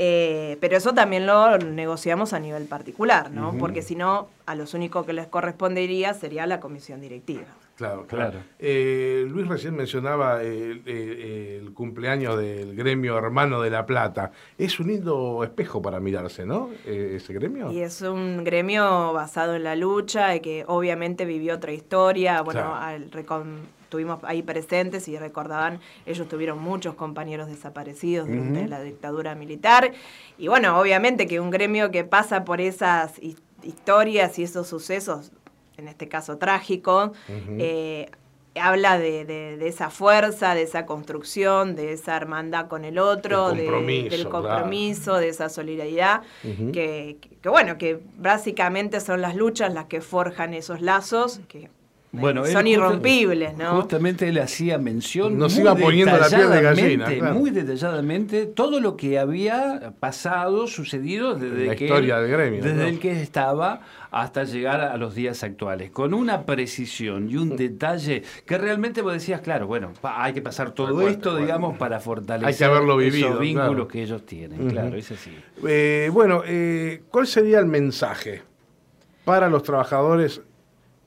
Eh, 0.00 0.58
pero 0.60 0.76
eso 0.76 0.92
también 0.92 1.26
lo 1.26 1.58
negociamos 1.58 2.32
a 2.32 2.38
nivel 2.38 2.66
particular, 2.66 3.32
¿no? 3.32 3.56
Porque 3.58 3.82
si 3.82 3.96
no, 3.96 4.28
a 4.46 4.54
los 4.54 4.74
únicos 4.74 5.04
que 5.04 5.12
les 5.12 5.26
correspondería 5.26 6.14
sería 6.14 6.46
la 6.46 6.60
comisión 6.60 7.00
directiva. 7.00 7.46
Claro, 7.78 8.08
claro. 8.08 8.40
Eh, 8.58 9.24
Luis 9.30 9.46
recién 9.46 9.76
mencionaba 9.76 10.42
el, 10.42 11.70
cumpleaños 11.74 12.36
del 12.36 12.74
gremio 12.74 13.16
Hermano 13.16 13.60
de 13.62 13.70
la 13.70 13.86
Plata. 13.86 14.32
Es 14.58 14.80
un 14.80 14.88
lindo 14.88 15.44
espejo 15.44 15.80
para 15.80 16.00
mirarse, 16.00 16.44
¿no? 16.44 16.70
Eh, 16.84 17.12
ese 17.14 17.32
gremio. 17.32 17.70
Y 17.70 17.78
es 17.78 18.02
un 18.02 18.42
gremio 18.42 19.12
basado 19.12 19.54
en 19.54 19.62
la 19.62 19.76
lucha, 19.76 20.34
y 20.34 20.40
que 20.40 20.64
obviamente 20.66 21.24
vivió 21.24 21.54
otra 21.54 21.70
historia. 21.70 22.42
Bueno, 22.42 22.74
al 22.74 23.10
estuvimos 23.84 24.18
ahí 24.24 24.42
presentes 24.42 25.06
y 25.06 25.16
recordaban, 25.16 25.78
ellos 26.04 26.28
tuvieron 26.28 26.58
muchos 26.60 26.96
compañeros 26.96 27.46
desaparecidos 27.46 28.26
durante 28.26 28.66
la 28.66 28.82
dictadura 28.82 29.36
militar. 29.36 29.92
Y 30.36 30.48
bueno, 30.48 30.80
obviamente 30.80 31.28
que 31.28 31.38
un 31.38 31.52
gremio 31.52 31.92
que 31.92 32.02
pasa 32.02 32.44
por 32.44 32.60
esas 32.60 33.20
historias 33.62 34.36
y 34.40 34.42
esos 34.42 34.66
sucesos, 34.66 35.30
en 35.78 35.88
este 35.88 36.08
caso 36.08 36.38
trágicos, 36.38 37.12
eh, 37.58 38.10
habla 38.60 38.98
de, 38.98 39.56
esa 39.66 39.90
fuerza, 39.90 40.54
de 40.54 40.62
esa 40.62 40.84
construcción, 40.84 41.76
de 41.76 41.92
esa 41.92 42.16
hermandad 42.16 42.66
con 42.66 42.84
el 42.84 42.98
otro, 42.98 43.52
del 43.52 44.28
compromiso, 44.28 45.16
de 45.16 45.28
esa 45.28 45.48
solidaridad, 45.48 46.22
que, 46.42 47.18
que, 47.40 47.48
bueno, 47.48 47.78
que 47.78 48.00
básicamente 48.16 49.00
son 49.00 49.22
las 49.22 49.36
luchas 49.36 49.72
las 49.72 49.86
que 49.86 50.00
forjan 50.00 50.52
esos 50.54 50.80
lazos, 50.80 51.40
que 51.48 51.70
bueno, 52.10 52.46
son 52.46 52.66
irrompibles, 52.66 53.56
¿no? 53.56 53.82
Justamente 53.82 54.28
él 54.28 54.38
hacía 54.38 54.78
mención. 54.78 55.36
Nos 55.36 55.58
iba 55.58 55.74
poniendo 55.74 56.16
la 56.16 56.28
piel 56.28 56.50
de 56.50 56.62
gallina. 56.62 57.32
Muy 57.32 57.50
detalladamente 57.50 58.46
todo 58.46 58.80
lo 58.80 58.96
que 58.96 59.18
había 59.18 59.92
pasado, 60.00 60.66
sucedido 60.66 61.34
desde 61.34 61.66
la 61.66 61.76
que. 61.76 61.84
Historia 61.84 62.18
del 62.20 62.30
gremio. 62.30 62.62
Desde 62.62 62.88
el 62.88 62.98
que 62.98 63.20
estaba 63.20 63.82
hasta 64.10 64.44
llegar 64.44 64.80
a 64.80 64.96
los 64.96 65.14
días 65.14 65.42
actuales. 65.44 65.90
Con 65.90 66.14
una 66.14 66.46
precisión 66.46 67.28
y 67.28 67.36
un 67.36 67.56
detalle 67.56 68.22
que 68.46 68.56
realmente 68.56 69.02
vos 69.02 69.12
decías, 69.12 69.42
claro, 69.42 69.66
bueno, 69.66 69.92
hay 70.02 70.32
que 70.32 70.40
pasar 70.40 70.70
todo 70.70 71.06
esto, 71.06 71.36
digamos, 71.36 71.76
para 71.76 72.00
fortalecer 72.00 72.48
hay 72.48 72.54
que 72.54 72.64
haberlo 72.64 72.96
vivido, 72.96 73.28
esos 73.28 73.40
vínculos 73.40 73.86
que 73.86 74.02
ellos 74.02 74.24
tienen. 74.24 74.70
Claro, 74.70 74.96
es 74.96 75.10
así. 75.10 75.36
Eh, 75.66 76.10
bueno, 76.12 76.42
eh, 76.46 77.02
¿cuál 77.10 77.26
sería 77.26 77.58
el 77.58 77.66
mensaje 77.66 78.42
para 79.24 79.50
los 79.50 79.62
trabajadores 79.62 80.40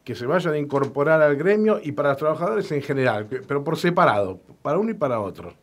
que 0.04 0.16
se 0.16 0.26
vayan 0.26 0.54
a 0.54 0.58
incorporar 0.58 1.22
al 1.22 1.36
gremio 1.36 1.80
y 1.82 1.92
para 1.92 2.10
los 2.10 2.18
trabajadores 2.18 2.72
en 2.72 2.82
general, 2.82 3.26
pero 3.26 3.64
por 3.64 3.78
separado, 3.78 4.40
para 4.62 4.78
uno 4.78 4.92
y 4.92 4.96
para 4.96 5.20
otro. 5.20 5.54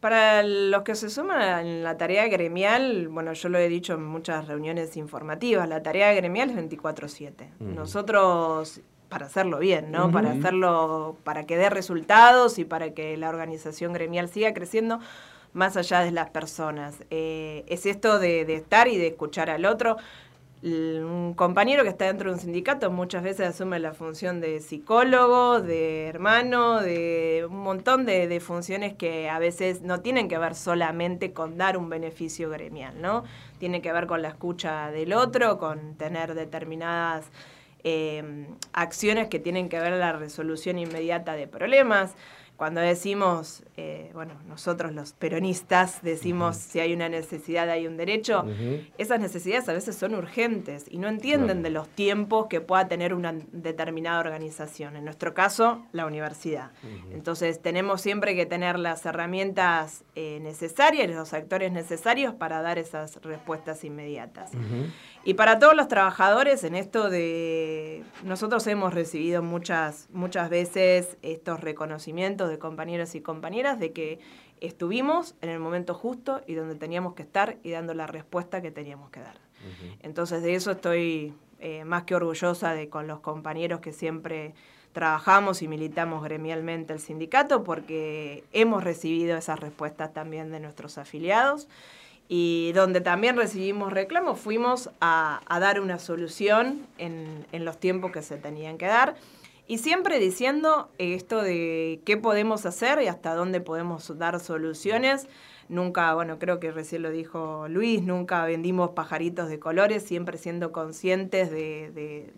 Para 0.00 0.42
los 0.42 0.82
que 0.82 0.94
se 0.94 1.08
suman 1.08 1.66
en 1.66 1.82
la 1.82 1.96
tarea 1.96 2.28
gremial, 2.28 3.08
bueno, 3.08 3.32
yo 3.32 3.48
lo 3.48 3.58
he 3.58 3.68
dicho 3.68 3.94
en 3.94 4.04
muchas 4.04 4.46
reuniones 4.46 4.96
informativas, 4.96 5.68
la 5.68 5.82
tarea 5.82 6.12
gremial 6.12 6.50
es 6.50 6.56
24/7. 6.56 7.50
Nosotros, 7.60 8.82
para 9.08 9.26
hacerlo 9.26 9.58
bien, 9.58 9.90
¿no? 9.90 10.12
Para 10.12 10.32
hacerlo, 10.32 11.16
para 11.24 11.44
que 11.44 11.56
dé 11.56 11.70
resultados 11.70 12.58
y 12.58 12.64
para 12.64 12.90
que 12.90 13.16
la 13.16 13.30
organización 13.30 13.94
gremial 13.94 14.28
siga 14.28 14.52
creciendo 14.52 15.00
más 15.54 15.78
allá 15.78 16.00
de 16.00 16.10
las 16.10 16.28
personas. 16.28 17.02
Eh, 17.10 17.64
es 17.66 17.86
esto 17.86 18.18
de, 18.18 18.44
de 18.44 18.56
estar 18.56 18.88
y 18.88 18.98
de 18.98 19.08
escuchar 19.08 19.48
al 19.48 19.64
otro 19.64 19.96
un 20.62 21.34
compañero 21.34 21.82
que 21.82 21.90
está 21.90 22.06
dentro 22.06 22.30
de 22.30 22.36
un 22.36 22.40
sindicato 22.40 22.90
muchas 22.90 23.22
veces 23.22 23.48
asume 23.48 23.78
la 23.78 23.92
función 23.92 24.40
de 24.40 24.60
psicólogo, 24.60 25.60
de 25.60 26.06
hermano, 26.06 26.80
de 26.80 27.46
un 27.48 27.58
montón 27.58 28.06
de, 28.06 28.40
funciones 28.40 28.94
que 28.94 29.28
a 29.28 29.38
veces 29.38 29.82
no 29.82 30.00
tienen 30.00 30.28
que 30.28 30.38
ver 30.38 30.54
solamente 30.54 31.32
con 31.32 31.58
dar 31.58 31.76
un 31.76 31.88
beneficio 31.88 32.50
gremial, 32.50 33.00
¿no? 33.00 33.24
Tiene 33.58 33.82
que 33.82 33.92
ver 33.92 34.06
con 34.06 34.22
la 34.22 34.28
escucha 34.28 34.90
del 34.90 35.12
otro, 35.12 35.58
con 35.58 35.96
tener 35.96 36.34
determinadas 36.34 37.30
eh, 37.88 38.48
acciones 38.72 39.28
que 39.28 39.38
tienen 39.38 39.68
que 39.68 39.78
ver 39.78 39.92
la 39.92 40.12
resolución 40.12 40.76
inmediata 40.76 41.34
de 41.36 41.46
problemas. 41.46 42.16
Cuando 42.56 42.80
decimos, 42.80 43.62
eh, 43.76 44.10
bueno, 44.12 44.32
nosotros 44.48 44.92
los 44.92 45.12
peronistas 45.12 46.02
decimos 46.02 46.56
si 46.56 46.80
hay 46.80 46.94
una 46.94 47.08
necesidad, 47.08 47.68
hay 47.68 47.86
un 47.86 47.96
derecho, 47.96 48.44
esas 48.98 49.20
necesidades 49.20 49.68
a 49.68 49.74
veces 49.74 49.94
son 49.94 50.14
urgentes 50.14 50.86
y 50.90 50.96
no 50.98 51.06
entienden 51.08 51.62
de 51.62 51.70
los 51.70 51.86
tiempos 51.86 52.46
que 52.46 52.60
pueda 52.62 52.88
tener 52.88 53.14
una 53.14 53.34
determinada 53.52 54.18
organización. 54.18 54.96
En 54.96 55.04
nuestro 55.04 55.32
caso, 55.32 55.84
la 55.92 56.06
universidad. 56.06 56.72
Entonces, 57.12 57.60
tenemos 57.60 58.00
siempre 58.00 58.34
que 58.34 58.46
tener 58.46 58.80
las 58.80 59.04
herramientas 59.06 60.02
eh, 60.16 60.40
necesarias, 60.40 61.08
los 61.10 61.34
actores 61.34 61.70
necesarios 61.70 62.34
para 62.34 62.62
dar 62.62 62.78
esas 62.78 63.16
respuestas 63.22 63.84
inmediatas. 63.84 64.50
Y 65.26 65.34
para 65.34 65.58
todos 65.58 65.74
los 65.74 65.88
trabajadores, 65.88 66.62
en 66.62 66.76
esto 66.76 67.10
de. 67.10 68.04
Nosotros 68.22 68.64
hemos 68.68 68.94
recibido 68.94 69.42
muchas, 69.42 70.08
muchas 70.12 70.48
veces 70.48 71.16
estos 71.22 71.60
reconocimientos 71.60 72.48
de 72.48 72.60
compañeros 72.60 73.16
y 73.16 73.20
compañeras 73.20 73.80
de 73.80 73.90
que 73.90 74.20
estuvimos 74.60 75.34
en 75.40 75.48
el 75.50 75.58
momento 75.58 75.94
justo 75.94 76.42
y 76.46 76.54
donde 76.54 76.76
teníamos 76.76 77.14
que 77.14 77.24
estar 77.24 77.56
y 77.64 77.70
dando 77.70 77.92
la 77.92 78.06
respuesta 78.06 78.62
que 78.62 78.70
teníamos 78.70 79.10
que 79.10 79.18
dar. 79.18 79.40
Entonces, 80.00 80.44
de 80.44 80.54
eso 80.54 80.70
estoy 80.70 81.34
eh, 81.58 81.84
más 81.84 82.04
que 82.04 82.14
orgullosa 82.14 82.72
de 82.72 82.88
con 82.88 83.08
los 83.08 83.18
compañeros 83.18 83.80
que 83.80 83.92
siempre 83.92 84.54
trabajamos 84.92 85.60
y 85.60 85.66
militamos 85.66 86.22
gremialmente 86.22 86.92
el 86.92 87.00
sindicato 87.00 87.64
porque 87.64 88.44
hemos 88.52 88.84
recibido 88.84 89.36
esas 89.36 89.58
respuestas 89.58 90.14
también 90.14 90.52
de 90.52 90.60
nuestros 90.60 90.98
afiliados 90.98 91.66
y 92.28 92.72
donde 92.72 93.00
también 93.00 93.36
recibimos 93.36 93.92
reclamos, 93.92 94.40
fuimos 94.40 94.90
a, 95.00 95.40
dar 95.60 95.80
una 95.80 95.98
solución 95.98 96.86
en, 96.98 97.46
los 97.52 97.78
tiempos 97.78 98.10
que 98.12 98.22
se 98.22 98.36
tenían 98.36 98.78
que 98.78 98.86
dar. 98.86 99.16
Y 99.68 99.78
siempre 99.78 100.18
diciendo 100.18 100.88
esto 100.98 101.42
de 101.42 102.00
qué 102.04 102.16
podemos 102.16 102.66
hacer 102.66 103.02
y 103.02 103.08
hasta 103.08 103.34
dónde 103.34 103.60
podemos 103.60 104.16
dar 104.18 104.38
soluciones. 104.38 105.26
Nunca, 105.68 106.14
bueno, 106.14 106.38
creo 106.38 106.60
que 106.60 106.70
recién 106.70 107.02
lo 107.02 107.10
dijo 107.10 107.66
Luis, 107.68 108.00
nunca 108.00 108.44
vendimos 108.44 108.90
pajaritos 108.90 109.48
de 109.48 109.58
colores, 109.58 110.04
siempre 110.04 110.38
siendo 110.38 110.70
conscientes 110.70 111.50
de, 111.50 112.32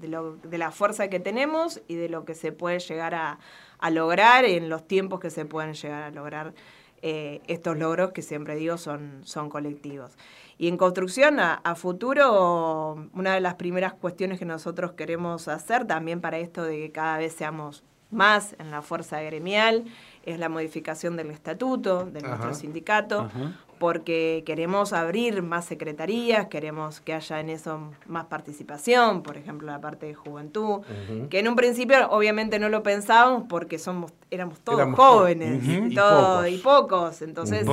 la 0.50 0.71
fuerza 0.71 1.09
que 1.09 1.21
tenemos 1.21 1.83
y 1.88 1.97
de 1.97 2.09
lo 2.09 2.25
que 2.25 2.35
se 2.35 2.52
puede 2.52 2.78
llegar 2.78 3.14
a, 3.14 3.38
a 3.78 3.90
lograr 3.90 4.47
en 4.47 4.71
los 4.71 4.88
tiempos 4.88 5.21
que 5.21 5.28
se 5.28 5.45
pueden 5.45 5.75
llegar 5.75 6.04
a 6.04 6.11
lograr 6.11 6.54
eh, 7.02 7.40
estos 7.46 7.76
logros 7.78 8.12
que 8.12 8.22
siempre 8.22 8.56
digo 8.56 8.78
son, 8.78 9.20
son 9.24 9.48
colectivos. 9.48 10.16
Y 10.58 10.66
en 10.66 10.76
construcción 10.76 11.38
a, 11.38 11.74
futuro, 11.76 13.08
una 13.14 13.34
de 13.34 13.40
las 13.40 13.54
primeras 13.54 13.94
cuestiones 13.94 14.40
que 14.40 14.44
nosotros 14.44 14.92
queremos 14.92 15.46
hacer 15.46 15.86
también 15.86 16.20
para 16.20 16.38
esto 16.38 16.64
de 16.64 16.78
que 16.78 16.90
cada 16.90 17.18
vez 17.18 17.32
seamos 17.32 17.84
más 18.10 18.56
en 18.58 18.70
la 18.70 18.82
fuerza 18.82 19.20
gremial 19.20 19.84
es 20.24 20.38
la 20.38 20.48
modificación 20.48 21.16
del 21.16 21.30
estatuto 21.30 22.06
de 22.06 22.22
nuestro 22.22 22.54
sindicato, 22.54 23.30
porque 23.78 24.42
queremos 24.44 24.92
abrir 24.92 25.42
más 25.42 25.64
secretarías, 25.64 26.49
queremos 26.49 27.00
que 27.00 27.14
haya 27.14 27.40
en 27.40 27.50
eso 27.50 27.90
más 28.06 28.26
participación, 28.26 29.23
por 29.23 29.37
ejemplo, 29.37 29.68
la 29.68 29.80
parte 29.80 30.06
de 30.06 30.14
juventud, 30.14 30.82
que 31.30 31.38
en 31.38 31.49
un 31.49 31.56
principio 31.56 32.08
obviamente 32.11 32.58
no 32.58 32.68
lo 32.68 32.82
pensábamos 32.82 33.44
porque 33.49 33.78
somos 33.78 34.12
éramos 34.30 34.61
todos 34.61 34.94
jóvenes 34.94 35.62
y, 35.64 36.58
pocos. 36.58 37.23
entonces 37.23 37.66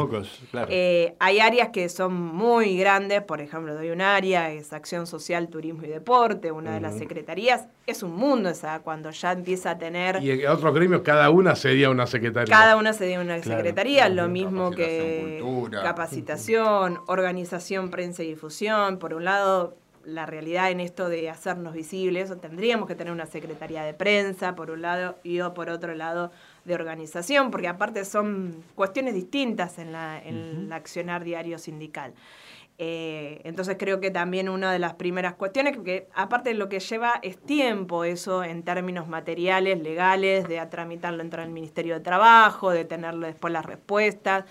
eh, 0.69 1.15
hay 1.19 1.39
áreas 1.39 1.69
que 1.69 1.89
son 1.89 2.13
muy 2.13 2.77
grandes, 2.77 3.21
por 3.23 3.41
ejemplo, 3.41 3.73
doy 3.73 3.89
un 3.89 4.01
área, 4.01 4.51
es 4.51 4.71
acción 4.71 5.05
social, 5.05 5.49
turismo 5.49 5.83
y 5.83 5.87
deporte, 5.87 6.51
una 6.51 6.73
de 6.73 6.81
las 6.81 6.97
secretarías, 6.97 7.67
es 7.85 8.03
un 8.03 8.15
mundo 8.15 8.49
esa, 8.49 8.79
cuando 8.79 9.11
ya 9.11 9.33
empieza 9.33 9.71
a 9.71 9.77
tener... 9.77 10.21
Y 10.23 10.31
en 10.31 10.47
otros 10.47 10.73
gremios 10.73 11.01
cada 11.01 11.29
una 11.29 11.55
sería 11.55 11.89
una 11.89 12.07
secretaría. 12.07 12.55
Cada 12.55 12.77
una 12.77 12.93
sería 12.93 13.19
una 13.19 13.41
secretaría, 13.41 14.07
lo 14.09 14.27
mismo 14.29 14.71
que 14.71 15.41
capacitación, 15.95 16.99
organización, 17.07 17.89
prensa 17.89 18.21
y 18.23 18.27
difusión. 18.27 18.99
Por 18.99 19.13
un 19.13 19.23
lado, 19.23 19.77
la 20.03 20.25
realidad 20.25 20.69
en 20.69 20.81
esto 20.81 21.07
de 21.07 21.29
hacernos 21.29 21.73
visibles, 21.73 22.33
tendríamos 22.41 22.87
que 22.87 22.95
tener 22.95 23.13
una 23.13 23.25
secretaría 23.25 23.83
de 23.83 23.93
prensa, 23.93 24.55
por 24.55 24.71
un 24.71 24.81
lado, 24.81 25.15
y 25.23 25.39
o 25.39 25.53
por 25.53 25.69
otro 25.69 25.95
lado, 25.95 26.31
de 26.65 26.75
organización, 26.75 27.49
porque 27.49 27.67
aparte 27.67 28.03
son 28.03 28.63
cuestiones 28.75 29.13
distintas 29.13 29.79
en, 29.79 29.93
la, 29.93 30.21
en 30.21 30.35
el 30.35 30.71
accionar 30.73 31.23
diario 31.23 31.57
sindical. 31.57 32.13
Eh, 32.77 33.39
entonces 33.45 33.77
creo 33.79 34.01
que 34.01 34.11
también 34.11 34.49
una 34.49 34.73
de 34.73 34.79
las 34.79 34.95
primeras 34.95 35.35
cuestiones, 35.35 35.77
que 35.77 36.09
aparte 36.13 36.53
lo 36.53 36.67
que 36.67 36.81
lleva 36.81 37.21
es 37.23 37.37
tiempo 37.37 38.03
eso 38.03 38.43
en 38.43 38.63
términos 38.63 39.07
materiales, 39.07 39.81
legales, 39.81 40.45
de 40.49 40.63
tramitarlo 40.65 41.21
entre 41.23 41.41
el 41.43 41.51
Ministerio 41.51 41.93
de 41.93 42.01
Trabajo, 42.01 42.71
de 42.71 42.83
tenerlo 42.83 43.27
después 43.27 43.53
las 43.53 43.65
respuestas, 43.65 44.43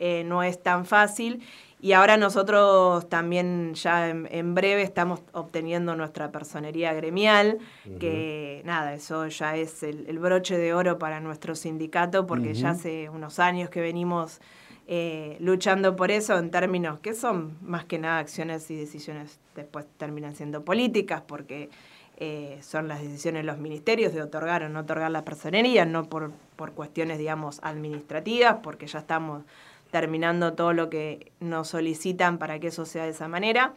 eh, 0.00 0.24
no 0.24 0.42
es 0.42 0.60
tan 0.60 0.86
fácil. 0.86 1.42
Y 1.82 1.92
ahora 1.92 2.16
nosotros 2.16 3.08
también 3.08 3.74
ya 3.74 4.10
en, 4.10 4.54
breve 4.54 4.82
estamos 4.82 5.20
obteniendo 5.32 5.96
nuestra 5.96 6.30
personería 6.30 6.92
gremial, 6.92 7.58
que 7.98 8.60
nada, 8.66 8.92
eso 8.92 9.26
ya 9.28 9.56
es 9.56 9.82
el, 9.82 10.18
broche 10.18 10.58
de 10.58 10.74
oro 10.74 10.98
para 10.98 11.20
nuestro 11.20 11.54
sindicato, 11.54 12.26
porque 12.26 12.52
ya 12.52 12.70
hace 12.70 13.08
unos 13.08 13.38
años 13.38 13.70
que 13.70 13.80
venimos 13.80 14.40
eh, 14.88 15.38
luchando 15.40 15.96
por 15.96 16.10
eso 16.10 16.36
en 16.36 16.50
términos 16.50 16.98
que 16.98 17.14
son 17.14 17.56
más 17.62 17.84
que 17.84 17.98
nada 17.98 18.18
acciones 18.18 18.70
y 18.70 18.76
decisiones 18.76 19.38
después 19.54 19.86
terminan 19.96 20.34
siendo 20.34 20.62
políticas, 20.64 21.22
porque 21.26 21.70
eh, 22.18 22.58
son 22.60 22.88
las 22.88 23.00
decisiones 23.00 23.40
de 23.40 23.44
los 23.44 23.56
ministerios 23.56 24.12
de 24.12 24.20
otorgar 24.20 24.64
o 24.64 24.68
no 24.68 24.80
otorgar 24.80 25.10
la 25.10 25.24
personería, 25.24 25.86
no 25.86 26.04
por, 26.10 26.32
por 26.56 26.72
cuestiones, 26.72 27.16
digamos, 27.16 27.60
administrativas, 27.62 28.58
porque 28.62 28.86
ya 28.86 28.98
estamos 28.98 29.44
terminando 29.90 30.54
todo 30.54 30.72
lo 30.72 30.90
que 30.90 31.32
nos 31.40 31.68
solicitan 31.68 32.38
para 32.38 32.58
que 32.58 32.68
eso 32.68 32.84
sea 32.84 33.04
de 33.04 33.10
esa 33.10 33.28
manera. 33.28 33.74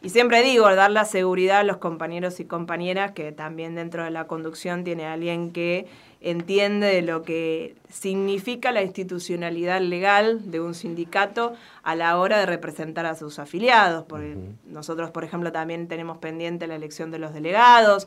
Y 0.00 0.10
siempre 0.10 0.42
digo, 0.42 0.72
dar 0.76 0.92
la 0.92 1.04
seguridad 1.04 1.58
a 1.58 1.64
los 1.64 1.78
compañeros 1.78 2.38
y 2.38 2.44
compañeras 2.44 3.12
que 3.12 3.32
también 3.32 3.74
dentro 3.74 4.04
de 4.04 4.12
la 4.12 4.28
conducción 4.28 4.84
tiene 4.84 5.06
alguien 5.06 5.50
que 5.50 5.86
entiende 6.20 6.86
de 6.86 7.02
lo 7.02 7.22
que 7.22 7.74
significa 7.88 8.70
la 8.70 8.82
institucionalidad 8.82 9.80
legal 9.80 10.52
de 10.52 10.60
un 10.60 10.74
sindicato 10.74 11.54
a 11.82 11.96
la 11.96 12.16
hora 12.18 12.38
de 12.38 12.46
representar 12.46 13.06
a 13.06 13.16
sus 13.16 13.40
afiliados. 13.40 14.04
Porque 14.04 14.36
nosotros, 14.66 15.10
por 15.10 15.24
ejemplo, 15.24 15.50
también 15.50 15.88
tenemos 15.88 16.18
pendiente 16.18 16.68
la 16.68 16.76
elección 16.76 17.10
de 17.10 17.18
los 17.18 17.34
delegados. 17.34 18.06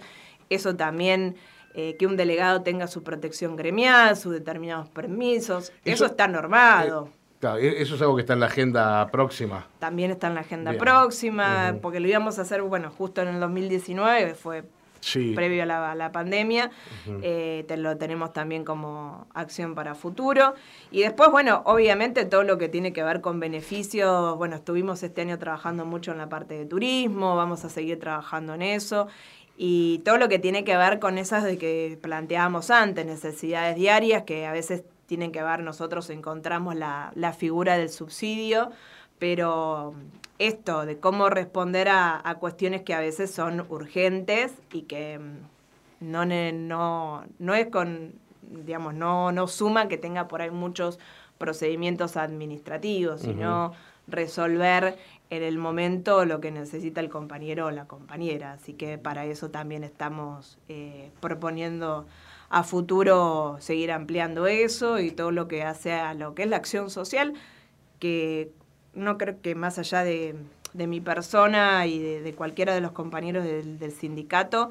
Eso 0.49 0.77
también 0.77 1.35
eh, 1.73 1.95
que 1.97 2.07
un 2.07 2.15
delegado 2.15 2.63
tenga 2.63 2.87
su 2.87 3.03
protección 3.03 3.57
gremial, 3.57 4.15
sus 4.15 4.31
determinados 4.31 4.89
permisos. 4.89 5.73
Eso, 5.83 6.05
está 6.05 6.27
normado. 6.29 7.07
Eh, 7.07 7.20
Claro, 7.41 7.57
e-, 7.57 7.81
eso 7.81 7.95
es 7.95 8.01
algo 8.01 8.15
que 8.15 8.21
está 8.21 8.33
en 8.33 8.39
la 8.39 8.45
agenda 8.45 9.09
próxima. 9.11 9.67
También 9.79 10.11
está 10.11 10.27
en 10.27 10.35
la 10.35 10.41
agenda 10.41 10.73
próxima, 10.73 11.75
porque 11.81 11.99
lo 11.99 12.07
íbamos 12.07 12.39
a 12.39 12.43
hacer, 12.43 12.61
bueno, 12.61 12.91
justo 12.91 13.21
en 13.21 13.29
el 13.29 13.39
2019, 13.41 14.35
fue 14.35 14.63
previo 15.33 15.63
a 15.63 15.95
la, 15.95 16.11
pandemia, 16.11 16.69
eh, 17.23 17.65
lo 17.75 17.97
tenemos 17.97 18.33
también 18.33 18.63
como 18.63 19.25
acción 19.33 19.73
para 19.73 19.95
futuro. 19.95 20.53
Y 20.91 21.01
después, 21.01 21.31
bueno, 21.31 21.63
obviamente 21.65 22.25
todo 22.25 22.43
lo 22.43 22.59
que 22.59 22.69
tiene 22.69 22.93
que 22.93 23.03
ver 23.03 23.19
con 23.19 23.39
beneficios, 23.39 24.37
bueno, 24.37 24.57
estuvimos 24.57 25.01
este 25.01 25.21
año 25.21 25.39
trabajando 25.39 25.85
mucho 25.85 26.11
en 26.11 26.19
la 26.19 26.29
parte 26.29 26.53
de 26.53 26.67
turismo, 26.67 27.35
vamos 27.35 27.65
a 27.65 27.69
seguir 27.69 27.99
trabajando 27.99 28.53
en 28.53 28.61
eso. 28.61 29.07
Y 29.57 29.99
todo 30.05 30.17
lo 30.17 30.29
que 30.29 30.37
tiene 30.37 30.63
que 30.63 30.77
ver 30.77 30.99
con 30.99 31.17
esas 31.17 31.43
de 31.43 31.57
que 31.57 31.97
planteábamos 32.01 32.69
antes, 32.69 33.03
necesidades 33.03 33.75
diarias 33.75 34.23
que 34.23 34.45
a 34.45 34.51
veces 34.51 34.83
tienen 35.11 35.33
que 35.33 35.43
ver, 35.43 35.59
nosotros 35.61 36.09
encontramos 36.09 36.73
la, 36.73 37.35
figura 37.37 37.77
del 37.77 37.89
subsidio, 37.89 38.71
pero 39.19 39.93
esto 40.39 40.85
de 40.85 41.01
cómo 41.01 41.29
responder 41.29 41.89
a, 41.89 42.37
cuestiones 42.39 42.83
que 42.83 42.93
a 42.93 43.01
veces 43.01 43.29
son 43.29 43.65
urgentes 43.67 44.53
y 44.71 44.83
que 44.83 45.19
mm, 45.19 46.09
no, 46.11 46.25
no, 46.25 47.25
no 47.39 47.55
es 47.55 47.67
con, 47.67 48.13
digamos, 48.41 48.93
no, 48.93 49.33
no 49.33 49.47
suma 49.47 49.89
que 49.89 49.97
tenga 49.97 50.29
por 50.29 50.41
ahí 50.41 50.49
muchos 50.49 50.97
procedimientos 51.37 52.15
administrativos, 52.15 53.19
sino 53.19 53.73
resolver 54.07 54.97
en 55.29 55.43
el 55.43 55.57
momento 55.57 56.23
lo 56.23 56.39
que 56.39 56.51
necesita 56.51 57.01
el 57.01 57.09
compañero 57.09 57.65
o 57.65 57.71
la 57.71 57.85
compañera. 57.85 58.53
Así 58.53 58.75
que 58.75 58.97
para 58.97 59.25
eso 59.25 59.51
también 59.51 59.83
estamos 59.83 60.57
eh, 60.69 61.11
proponiendo 61.19 62.05
a 62.51 62.63
futuro 62.63 63.55
seguir 63.61 63.93
ampliando 63.93 64.45
eso 64.45 64.99
y 64.99 65.11
todo 65.11 65.31
lo 65.31 65.47
que 65.47 65.63
hace 65.63 65.93
a 65.93 66.13
lo 66.13 66.35
que 66.35 66.43
es 66.43 66.49
la 66.49 66.57
acción 66.57 66.89
social, 66.89 67.33
que 67.97 68.51
no 68.93 69.17
creo 69.17 69.41
que 69.41 69.55
más 69.55 69.79
allá 69.79 70.03
de, 70.03 70.35
mi 70.73 70.99
persona 70.99 71.87
y 71.87 71.99
de, 71.99 72.33
cualquiera 72.33 72.75
de 72.75 72.81
los 72.81 72.91
compañeros 72.91 73.45
del, 73.45 73.91
sindicato, 73.93 74.69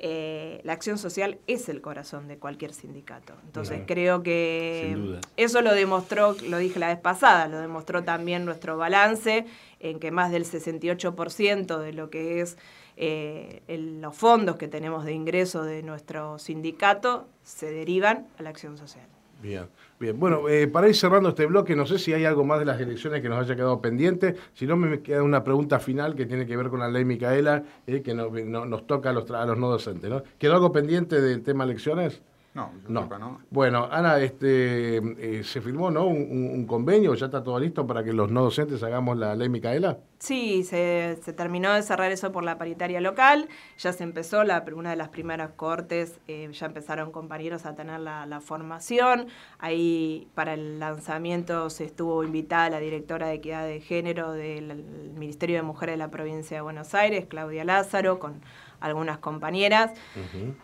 eh, 0.00 0.60
la 0.64 0.72
acción 0.72 0.98
social 0.98 1.38
es 1.46 1.68
el 1.68 1.80
corazón 1.80 2.26
de 2.26 2.36
cualquier 2.36 2.72
sindicato. 2.72 3.34
Entonces 3.44 3.82
creo 3.86 4.24
que 4.24 5.20
eso 5.36 5.62
lo 5.62 5.72
demostró, 5.72 6.34
lo 6.48 6.58
dije 6.58 6.80
la 6.80 6.88
vez 6.88 6.98
pasada, 6.98 7.46
lo 7.46 7.60
demostró 7.60 8.02
también 8.02 8.44
nuestro 8.44 8.76
balance, 8.76 9.46
en 9.78 10.00
que 10.00 10.10
más 10.10 10.32
del 10.32 10.46
68% 10.46 11.78
de 11.78 11.92
lo 11.92 12.10
que 12.10 12.40
es 12.40 12.58
eh, 12.96 13.62
los 13.68 14.16
fondos 14.16 14.56
que 14.56 14.68
tenemos 14.68 15.04
de 15.04 15.12
ingreso 15.12 15.62
de 15.62 15.82
nuestro 15.82 16.38
sindicato 16.38 17.28
se 17.42 17.70
derivan 17.70 18.26
a 18.38 18.42
la 18.42 18.50
acción 18.50 18.76
social. 18.76 19.06
Bien, 19.42 19.68
bien. 19.98 20.20
Bueno, 20.20 20.48
eh, 20.48 20.66
para 20.66 20.88
ir 20.88 20.94
cerrando 20.94 21.30
este 21.30 21.46
bloque, 21.46 21.74
no 21.74 21.86
sé 21.86 21.98
si 21.98 22.12
hay 22.12 22.26
algo 22.26 22.44
más 22.44 22.58
de 22.58 22.66
las 22.66 22.78
elecciones 22.78 23.22
que 23.22 23.28
nos 23.28 23.38
haya 23.38 23.56
quedado 23.56 23.80
pendiente. 23.80 24.36
Si 24.52 24.66
no, 24.66 24.76
me 24.76 25.00
queda 25.00 25.22
una 25.22 25.42
pregunta 25.42 25.78
final 25.80 26.14
que 26.14 26.26
tiene 26.26 26.46
que 26.46 26.56
ver 26.56 26.68
con 26.68 26.80
la 26.80 26.88
ley 26.88 27.06
Micaela, 27.06 27.64
eh, 27.86 28.02
que 28.02 28.14
nos 28.14 28.86
toca 28.86 29.10
a 29.10 29.12
los, 29.14 29.30
a 29.30 29.46
los 29.46 29.56
no 29.56 29.70
docentes. 29.70 30.10
¿no? 30.10 30.22
¿Quedó 30.38 30.54
algo 30.54 30.72
pendiente 30.72 31.22
del 31.22 31.42
tema 31.42 31.64
elecciones? 31.64 32.20
No, 32.52 32.72
no. 32.88 33.06
no. 33.06 33.40
Bueno, 33.50 33.88
Ana, 33.92 34.18
este, 34.18 34.96
eh, 34.96 35.44
se 35.44 35.60
firmó 35.60 35.88
¿no? 35.88 36.06
Un, 36.06 36.66
convenio, 36.66 37.14
ya 37.14 37.26
está 37.26 37.44
todo 37.44 37.60
listo 37.60 37.86
para 37.86 38.02
que 38.02 38.12
los 38.12 38.30
no 38.30 38.42
docentes 38.42 38.82
hagamos 38.82 39.16
la 39.16 39.36
ley 39.36 39.48
Micaela. 39.48 39.98
Sí, 40.18 40.64
se, 40.64 41.16
terminó 41.36 41.72
de 41.72 41.82
cerrar 41.82 42.10
eso 42.10 42.32
por 42.32 42.42
la 42.42 42.58
paritaria 42.58 43.00
local, 43.00 43.48
ya 43.78 43.92
se 43.92 44.02
empezó 44.02 44.42
la, 44.42 44.64
una 44.74 44.90
de 44.90 44.96
las 44.96 45.08
primeras 45.08 45.52
cortes, 45.52 46.18
eh, 46.26 46.50
ya 46.52 46.66
empezaron 46.66 47.12
compañeros 47.12 47.64
a 47.66 47.74
tener 47.74 48.00
la, 48.00 48.26
la, 48.26 48.40
formación, 48.40 49.28
ahí 49.58 50.28
para 50.34 50.54
el 50.54 50.78
lanzamiento 50.78 51.70
se 51.70 51.84
estuvo 51.84 52.22
invitada 52.24 52.68
la 52.68 52.80
directora 52.80 53.28
de 53.28 53.34
Equidad 53.34 53.64
de 53.64 53.80
Género 53.80 54.32
del 54.32 54.84
Ministerio 55.16 55.56
de 55.56 55.62
Mujeres 55.62 55.94
de 55.94 55.98
la 55.98 56.10
provincia 56.10 56.56
de 56.56 56.60
Buenos 56.62 56.94
Aires, 56.94 57.26
Claudia 57.26 57.64
Lázaro, 57.64 58.18
con 58.18 58.42
algunas 58.80 59.18
compañeras 59.18 59.92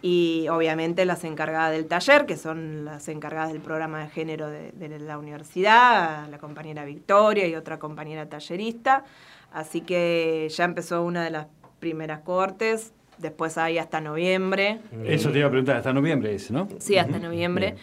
y 0.02 0.46
obviamente 0.50 1.04
las 1.04 1.24
encargadas 1.24 1.72
del 1.72 1.86
taller, 1.86 2.26
que 2.26 2.36
son 2.36 2.84
las 2.84 3.08
encargadas 3.08 3.52
del 3.52 3.60
programa 3.60 4.00
de 4.00 4.08
género 4.08 4.48
de, 4.48 4.72
la 4.98 5.18
universidad, 5.18 6.28
la 6.28 6.38
compañera 6.38 6.84
Victoria 6.84 7.46
y 7.46 7.54
otra 7.54 7.78
compañera 7.78 8.28
tallerista. 8.28 9.04
Así 9.52 9.82
que 9.82 10.48
ya 10.50 10.64
empezó 10.64 11.02
una 11.02 11.24
de 11.24 11.30
las 11.30 11.46
primeras 11.78 12.20
cortes, 12.20 12.92
después 13.18 13.58
hay 13.58 13.78
hasta 13.78 14.00
noviembre. 14.00 14.80
Eso 15.04 15.30
te 15.30 15.38
iba 15.38 15.48
a 15.48 15.50
preguntar, 15.50 15.76
hasta 15.76 15.92
noviembre 15.92 16.34
ese, 16.34 16.52
¿no? 16.52 16.68
Sí, 16.78 16.98
hasta 16.98 17.18
noviembre 17.18 17.76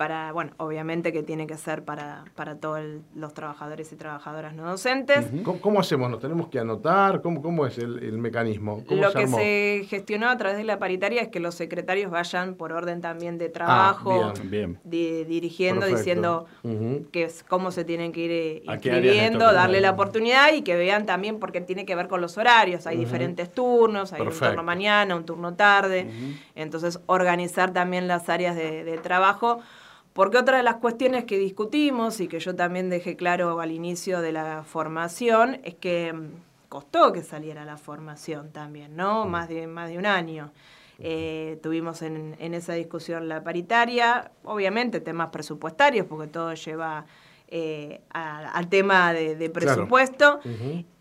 para, 0.00 0.32
bueno, 0.32 0.52
obviamente 0.56 1.12
que 1.12 1.22
tiene 1.22 1.46
que 1.46 1.58
ser 1.58 1.84
para, 1.84 2.24
para 2.34 2.54
todos 2.56 2.80
los 3.14 3.34
trabajadores 3.34 3.92
y 3.92 3.96
trabajadoras 3.96 4.54
no 4.54 4.64
docentes. 4.64 5.26
¿Cómo, 5.60 5.78
hacemos? 5.78 6.10
¿Nos 6.10 6.20
tenemos 6.20 6.48
que 6.48 6.58
anotar? 6.58 7.20
¿Cómo, 7.20 7.42
cómo 7.42 7.66
es 7.66 7.76
el, 7.76 8.12
mecanismo? 8.12 8.82
Lo 8.88 9.12
que 9.12 9.26
se 9.26 9.84
gestionó 9.90 10.30
a 10.30 10.38
través 10.38 10.56
de 10.56 10.64
la 10.64 10.78
paritaria 10.78 11.20
es 11.20 11.28
que 11.28 11.38
los 11.38 11.54
secretarios 11.54 12.10
vayan 12.10 12.54
por 12.54 12.72
orden 12.72 13.02
también 13.02 13.36
de 13.36 13.50
trabajo, 13.50 14.32
ah, 14.32 14.78
dirigiendo, 14.84 15.84
diciendo 15.84 16.46
que 17.12 17.24
es, 17.24 17.44
cómo 17.46 17.70
se 17.70 17.84
tienen 17.84 18.12
que 18.12 18.20
ir 18.20 18.30
eh, 18.30 18.62
inscribiendo, 18.64 19.52
darle 19.52 19.82
la 19.82 19.90
oportunidad 19.90 20.54
y 20.54 20.62
que 20.62 20.76
vean 20.76 21.04
también 21.04 21.38
porque 21.38 21.60
tiene 21.60 21.84
que 21.84 21.94
ver 21.94 22.08
con 22.08 22.22
los 22.22 22.38
horarios. 22.38 22.86
Hay 22.86 22.96
diferentes 22.96 23.52
turnos, 23.52 24.14
hay 24.14 24.22
un 24.22 24.30
turno 24.30 24.62
mañana, 24.62 25.14
un 25.14 25.26
turno 25.26 25.52
tarde. 25.52 26.08
Entonces, 26.54 27.00
organizar 27.04 27.74
también 27.74 28.08
las 28.08 28.30
áreas 28.30 28.56
de, 28.56 28.82
de 28.82 28.96
trabajo 28.96 29.60
porque 30.12 30.38
otra 30.38 30.56
de 30.56 30.62
las 30.62 30.76
cuestiones 30.76 31.24
que 31.24 31.38
discutimos 31.38 32.20
y 32.20 32.28
que 32.28 32.40
yo 32.40 32.54
también 32.56 32.90
dejé 32.90 33.16
claro 33.16 33.60
al 33.60 33.70
inicio 33.70 34.20
de 34.20 34.32
la 34.32 34.64
formación 34.64 35.60
es 35.64 35.74
que 35.74 36.12
mm, 36.12 36.28
costó 36.68 37.12
que 37.12 37.22
saliera 37.22 37.64
la 37.64 37.76
formación 37.76 38.50
también, 38.50 38.96
¿no? 38.96 39.24
Mm. 39.24 39.30
Más 39.30 39.48
de, 39.48 39.66
más 39.66 39.88
de 39.88 39.98
un 39.98 40.06
año. 40.06 40.52
Eh, 40.98 41.58
tuvimos 41.62 42.02
en, 42.02 42.36
en, 42.38 42.52
esa 42.52 42.74
discusión 42.74 43.28
la 43.28 43.42
paritaria, 43.42 44.32
obviamente 44.44 45.00
temas 45.00 45.30
presupuestarios, 45.30 46.06
porque 46.06 46.26
todo 46.26 46.52
lleva 46.52 47.06
eh, 47.50 48.00
al 48.10 48.68
tema 48.68 49.12
de, 49.12 49.50
presupuesto. 49.50 50.40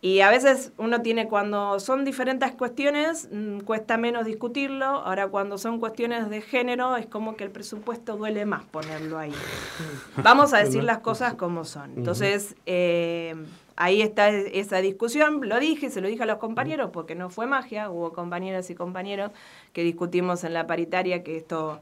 Y 0.02 0.22
a 0.22 0.30
veces 0.30 0.72
uno 0.78 1.02
tiene, 1.02 1.28
cuando 1.28 1.80
son 1.80 2.06
diferentes 2.06 2.52
cuestiones, 2.54 3.30
mm, 3.32 3.60
cuesta 3.60 3.98
menos 3.98 4.26
discutirlo. 4.26 4.86
Ahora, 4.86 5.28
cuando 5.28 5.58
son 5.58 5.80
cuestiones 5.80 6.30
de 6.30 6.42
género, 6.42 6.98
es 6.98 7.06
como 7.06 7.36
que 7.36 7.44
el 7.44 7.52
presupuesto 7.52 8.18
duele 8.18 8.46
más 8.46 8.64
ponerlo 8.64 9.20
ahí. 9.20 9.34
Vamos 10.24 10.54
a 10.54 10.58
decir 10.60 10.84
las 10.84 11.00
cosas 11.00 11.36
como 11.36 11.66
son. 11.66 11.94
Entonces, 11.98 12.56
eh, 12.66 13.36
ahí 13.76 14.02
está 14.02 14.30
esa 14.30 14.78
discusión, 14.82 15.48
lo 15.48 15.60
dije, 15.60 15.90
se 15.90 16.02
lo 16.02 16.08
dije 16.08 16.24
a 16.24 16.26
los 16.26 16.38
compañeros, 16.38 16.90
porque 16.92 17.16
no 17.16 17.30
fue 17.30 17.46
magia, 17.48 17.90
hubo 17.90 18.12
compañeras 18.12 18.70
y 18.70 18.76
compañeros 18.76 19.32
que 19.72 19.84
discutimos 19.84 20.44
en 20.44 20.54
la 20.54 20.68
paritaria 20.68 21.24
que 21.24 21.38
esto 21.38 21.80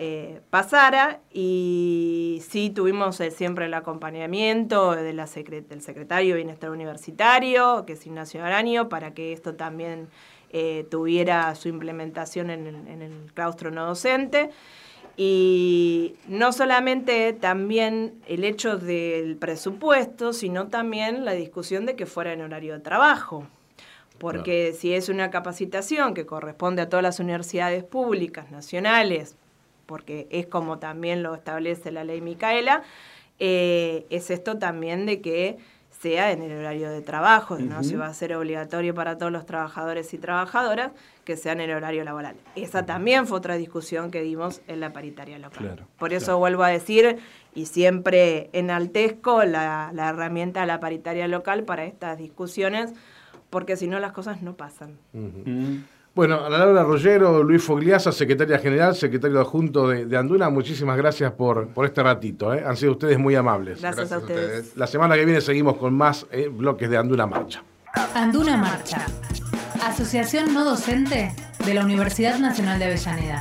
eh, 0.00 0.42
pasara 0.50 1.18
y 1.32 2.40
sí 2.48 2.70
tuvimos 2.70 3.18
eh, 3.18 3.32
siempre 3.32 3.66
el 3.66 3.74
acompañamiento 3.74 4.92
de 4.92 5.12
la 5.12 5.26
del 5.26 5.82
secretario 5.82 6.34
de 6.34 6.36
Bienestar 6.36 6.70
Universitario, 6.70 7.84
que 7.84 7.94
es 7.94 8.06
Ignacio 8.06 8.44
Araño, 8.44 8.88
para 8.88 9.12
que 9.12 9.32
esto 9.32 9.56
también 9.56 10.08
eh, 10.50 10.86
tuviera 10.88 11.52
su 11.56 11.68
implementación 11.68 12.50
en 12.50 12.68
el, 12.68 12.76
en 12.86 13.02
el 13.02 13.32
claustro 13.34 13.72
no 13.72 13.86
docente. 13.86 14.50
Y 15.16 16.14
no 16.28 16.52
solamente 16.52 17.32
también 17.32 18.22
el 18.28 18.44
hecho 18.44 18.78
del 18.78 19.36
presupuesto, 19.36 20.32
sino 20.32 20.68
también 20.68 21.24
la 21.24 21.32
discusión 21.32 21.86
de 21.86 21.96
que 21.96 22.06
fuera 22.06 22.32
en 22.32 22.42
horario 22.42 22.74
de 22.74 22.80
trabajo. 22.80 23.48
Porque 24.18 24.72
si 24.78 24.94
es 24.94 25.08
una 25.08 25.30
capacitación 25.30 26.14
que 26.14 26.24
corresponde 26.24 26.82
a 26.82 26.88
todas 26.88 27.02
las 27.02 27.18
universidades 27.18 27.82
públicas, 27.82 28.52
nacionales, 28.52 29.36
porque 29.88 30.28
es 30.30 30.46
como 30.46 30.78
también 30.78 31.22
lo 31.22 31.34
establece 31.34 31.90
la 31.90 32.04
ley 32.04 32.20
Micaela, 32.20 32.82
eh, 33.38 34.06
es 34.10 34.30
esto 34.30 34.58
también 34.58 35.06
de 35.06 35.22
que 35.22 35.56
sea 35.98 36.30
en 36.30 36.42
el 36.42 36.52
horario 36.52 36.90
de 36.90 37.00
trabajo, 37.00 37.58
no 37.58 37.82
se 37.82 37.96
va 37.96 38.06
a 38.06 38.14
ser 38.14 38.36
obligatorio 38.36 38.94
para 38.94 39.18
todos 39.18 39.32
los 39.32 39.46
trabajadores 39.46 40.12
y 40.14 40.18
trabajadoras 40.18 40.92
que 41.24 41.36
sea 41.36 41.52
en 41.52 41.60
el 41.60 41.72
horario 41.72 42.04
laboral. 42.04 42.36
Esa 42.54 42.86
también 42.86 43.26
fue 43.26 43.38
otra 43.38 43.56
discusión 43.56 44.10
que 44.10 44.22
dimos 44.22 44.60
en 44.68 44.78
la 44.78 44.92
paritaria 44.92 45.38
local. 45.38 45.86
Por 45.98 46.12
eso 46.12 46.38
vuelvo 46.38 46.62
a 46.62 46.68
decir, 46.68 47.18
y 47.54 47.66
siempre 47.66 48.50
enaltezco 48.52 49.42
la, 49.42 49.90
la 49.92 50.10
herramienta 50.10 50.60
de 50.60 50.66
la 50.66 50.78
paritaria 50.78 51.26
local 51.26 51.64
para 51.64 51.84
estas 51.84 52.16
discusiones, 52.16 52.92
porque 53.50 53.76
si 53.76 53.88
no 53.88 53.98
las 53.98 54.12
cosas 54.12 54.42
no 54.42 54.54
pasan. 54.54 54.98
Bueno, 56.18 56.44
Ana 56.44 56.58
Laura 56.58 56.82
Rollero, 56.82 57.44
Luis 57.44 57.62
Fogliasa, 57.62 58.10
secretaria 58.10 58.58
general, 58.58 58.96
secretario 58.96 59.38
adjunto 59.38 59.86
de, 59.86 60.04
de 60.04 60.16
Anduna, 60.16 60.50
muchísimas 60.50 60.96
gracias 60.96 61.30
por, 61.30 61.68
por 61.68 61.86
este 61.86 62.02
ratito. 62.02 62.52
¿eh? 62.52 62.64
Han 62.66 62.76
sido 62.76 62.90
ustedes 62.90 63.20
muy 63.20 63.36
amables. 63.36 63.80
Gracias, 63.80 64.10
a, 64.10 64.18
ustedes. 64.18 64.76
La 64.76 64.88
semana 64.88 65.14
que 65.14 65.24
viene 65.24 65.40
seguimos 65.40 65.76
con 65.76 65.94
más 65.94 66.26
eh, 66.32 66.48
bloques 66.48 66.90
de 66.90 66.96
Anduna 66.96 67.28
Marcha. 67.28 67.62
Anduna 68.16 68.56
Marcha, 68.56 69.06
Asociación 69.80 70.52
No 70.52 70.64
Docente 70.64 71.32
de 71.64 71.74
la 71.74 71.84
Universidad 71.84 72.36
Nacional 72.40 72.80
de 72.80 72.86
Avellaneda. 72.86 73.40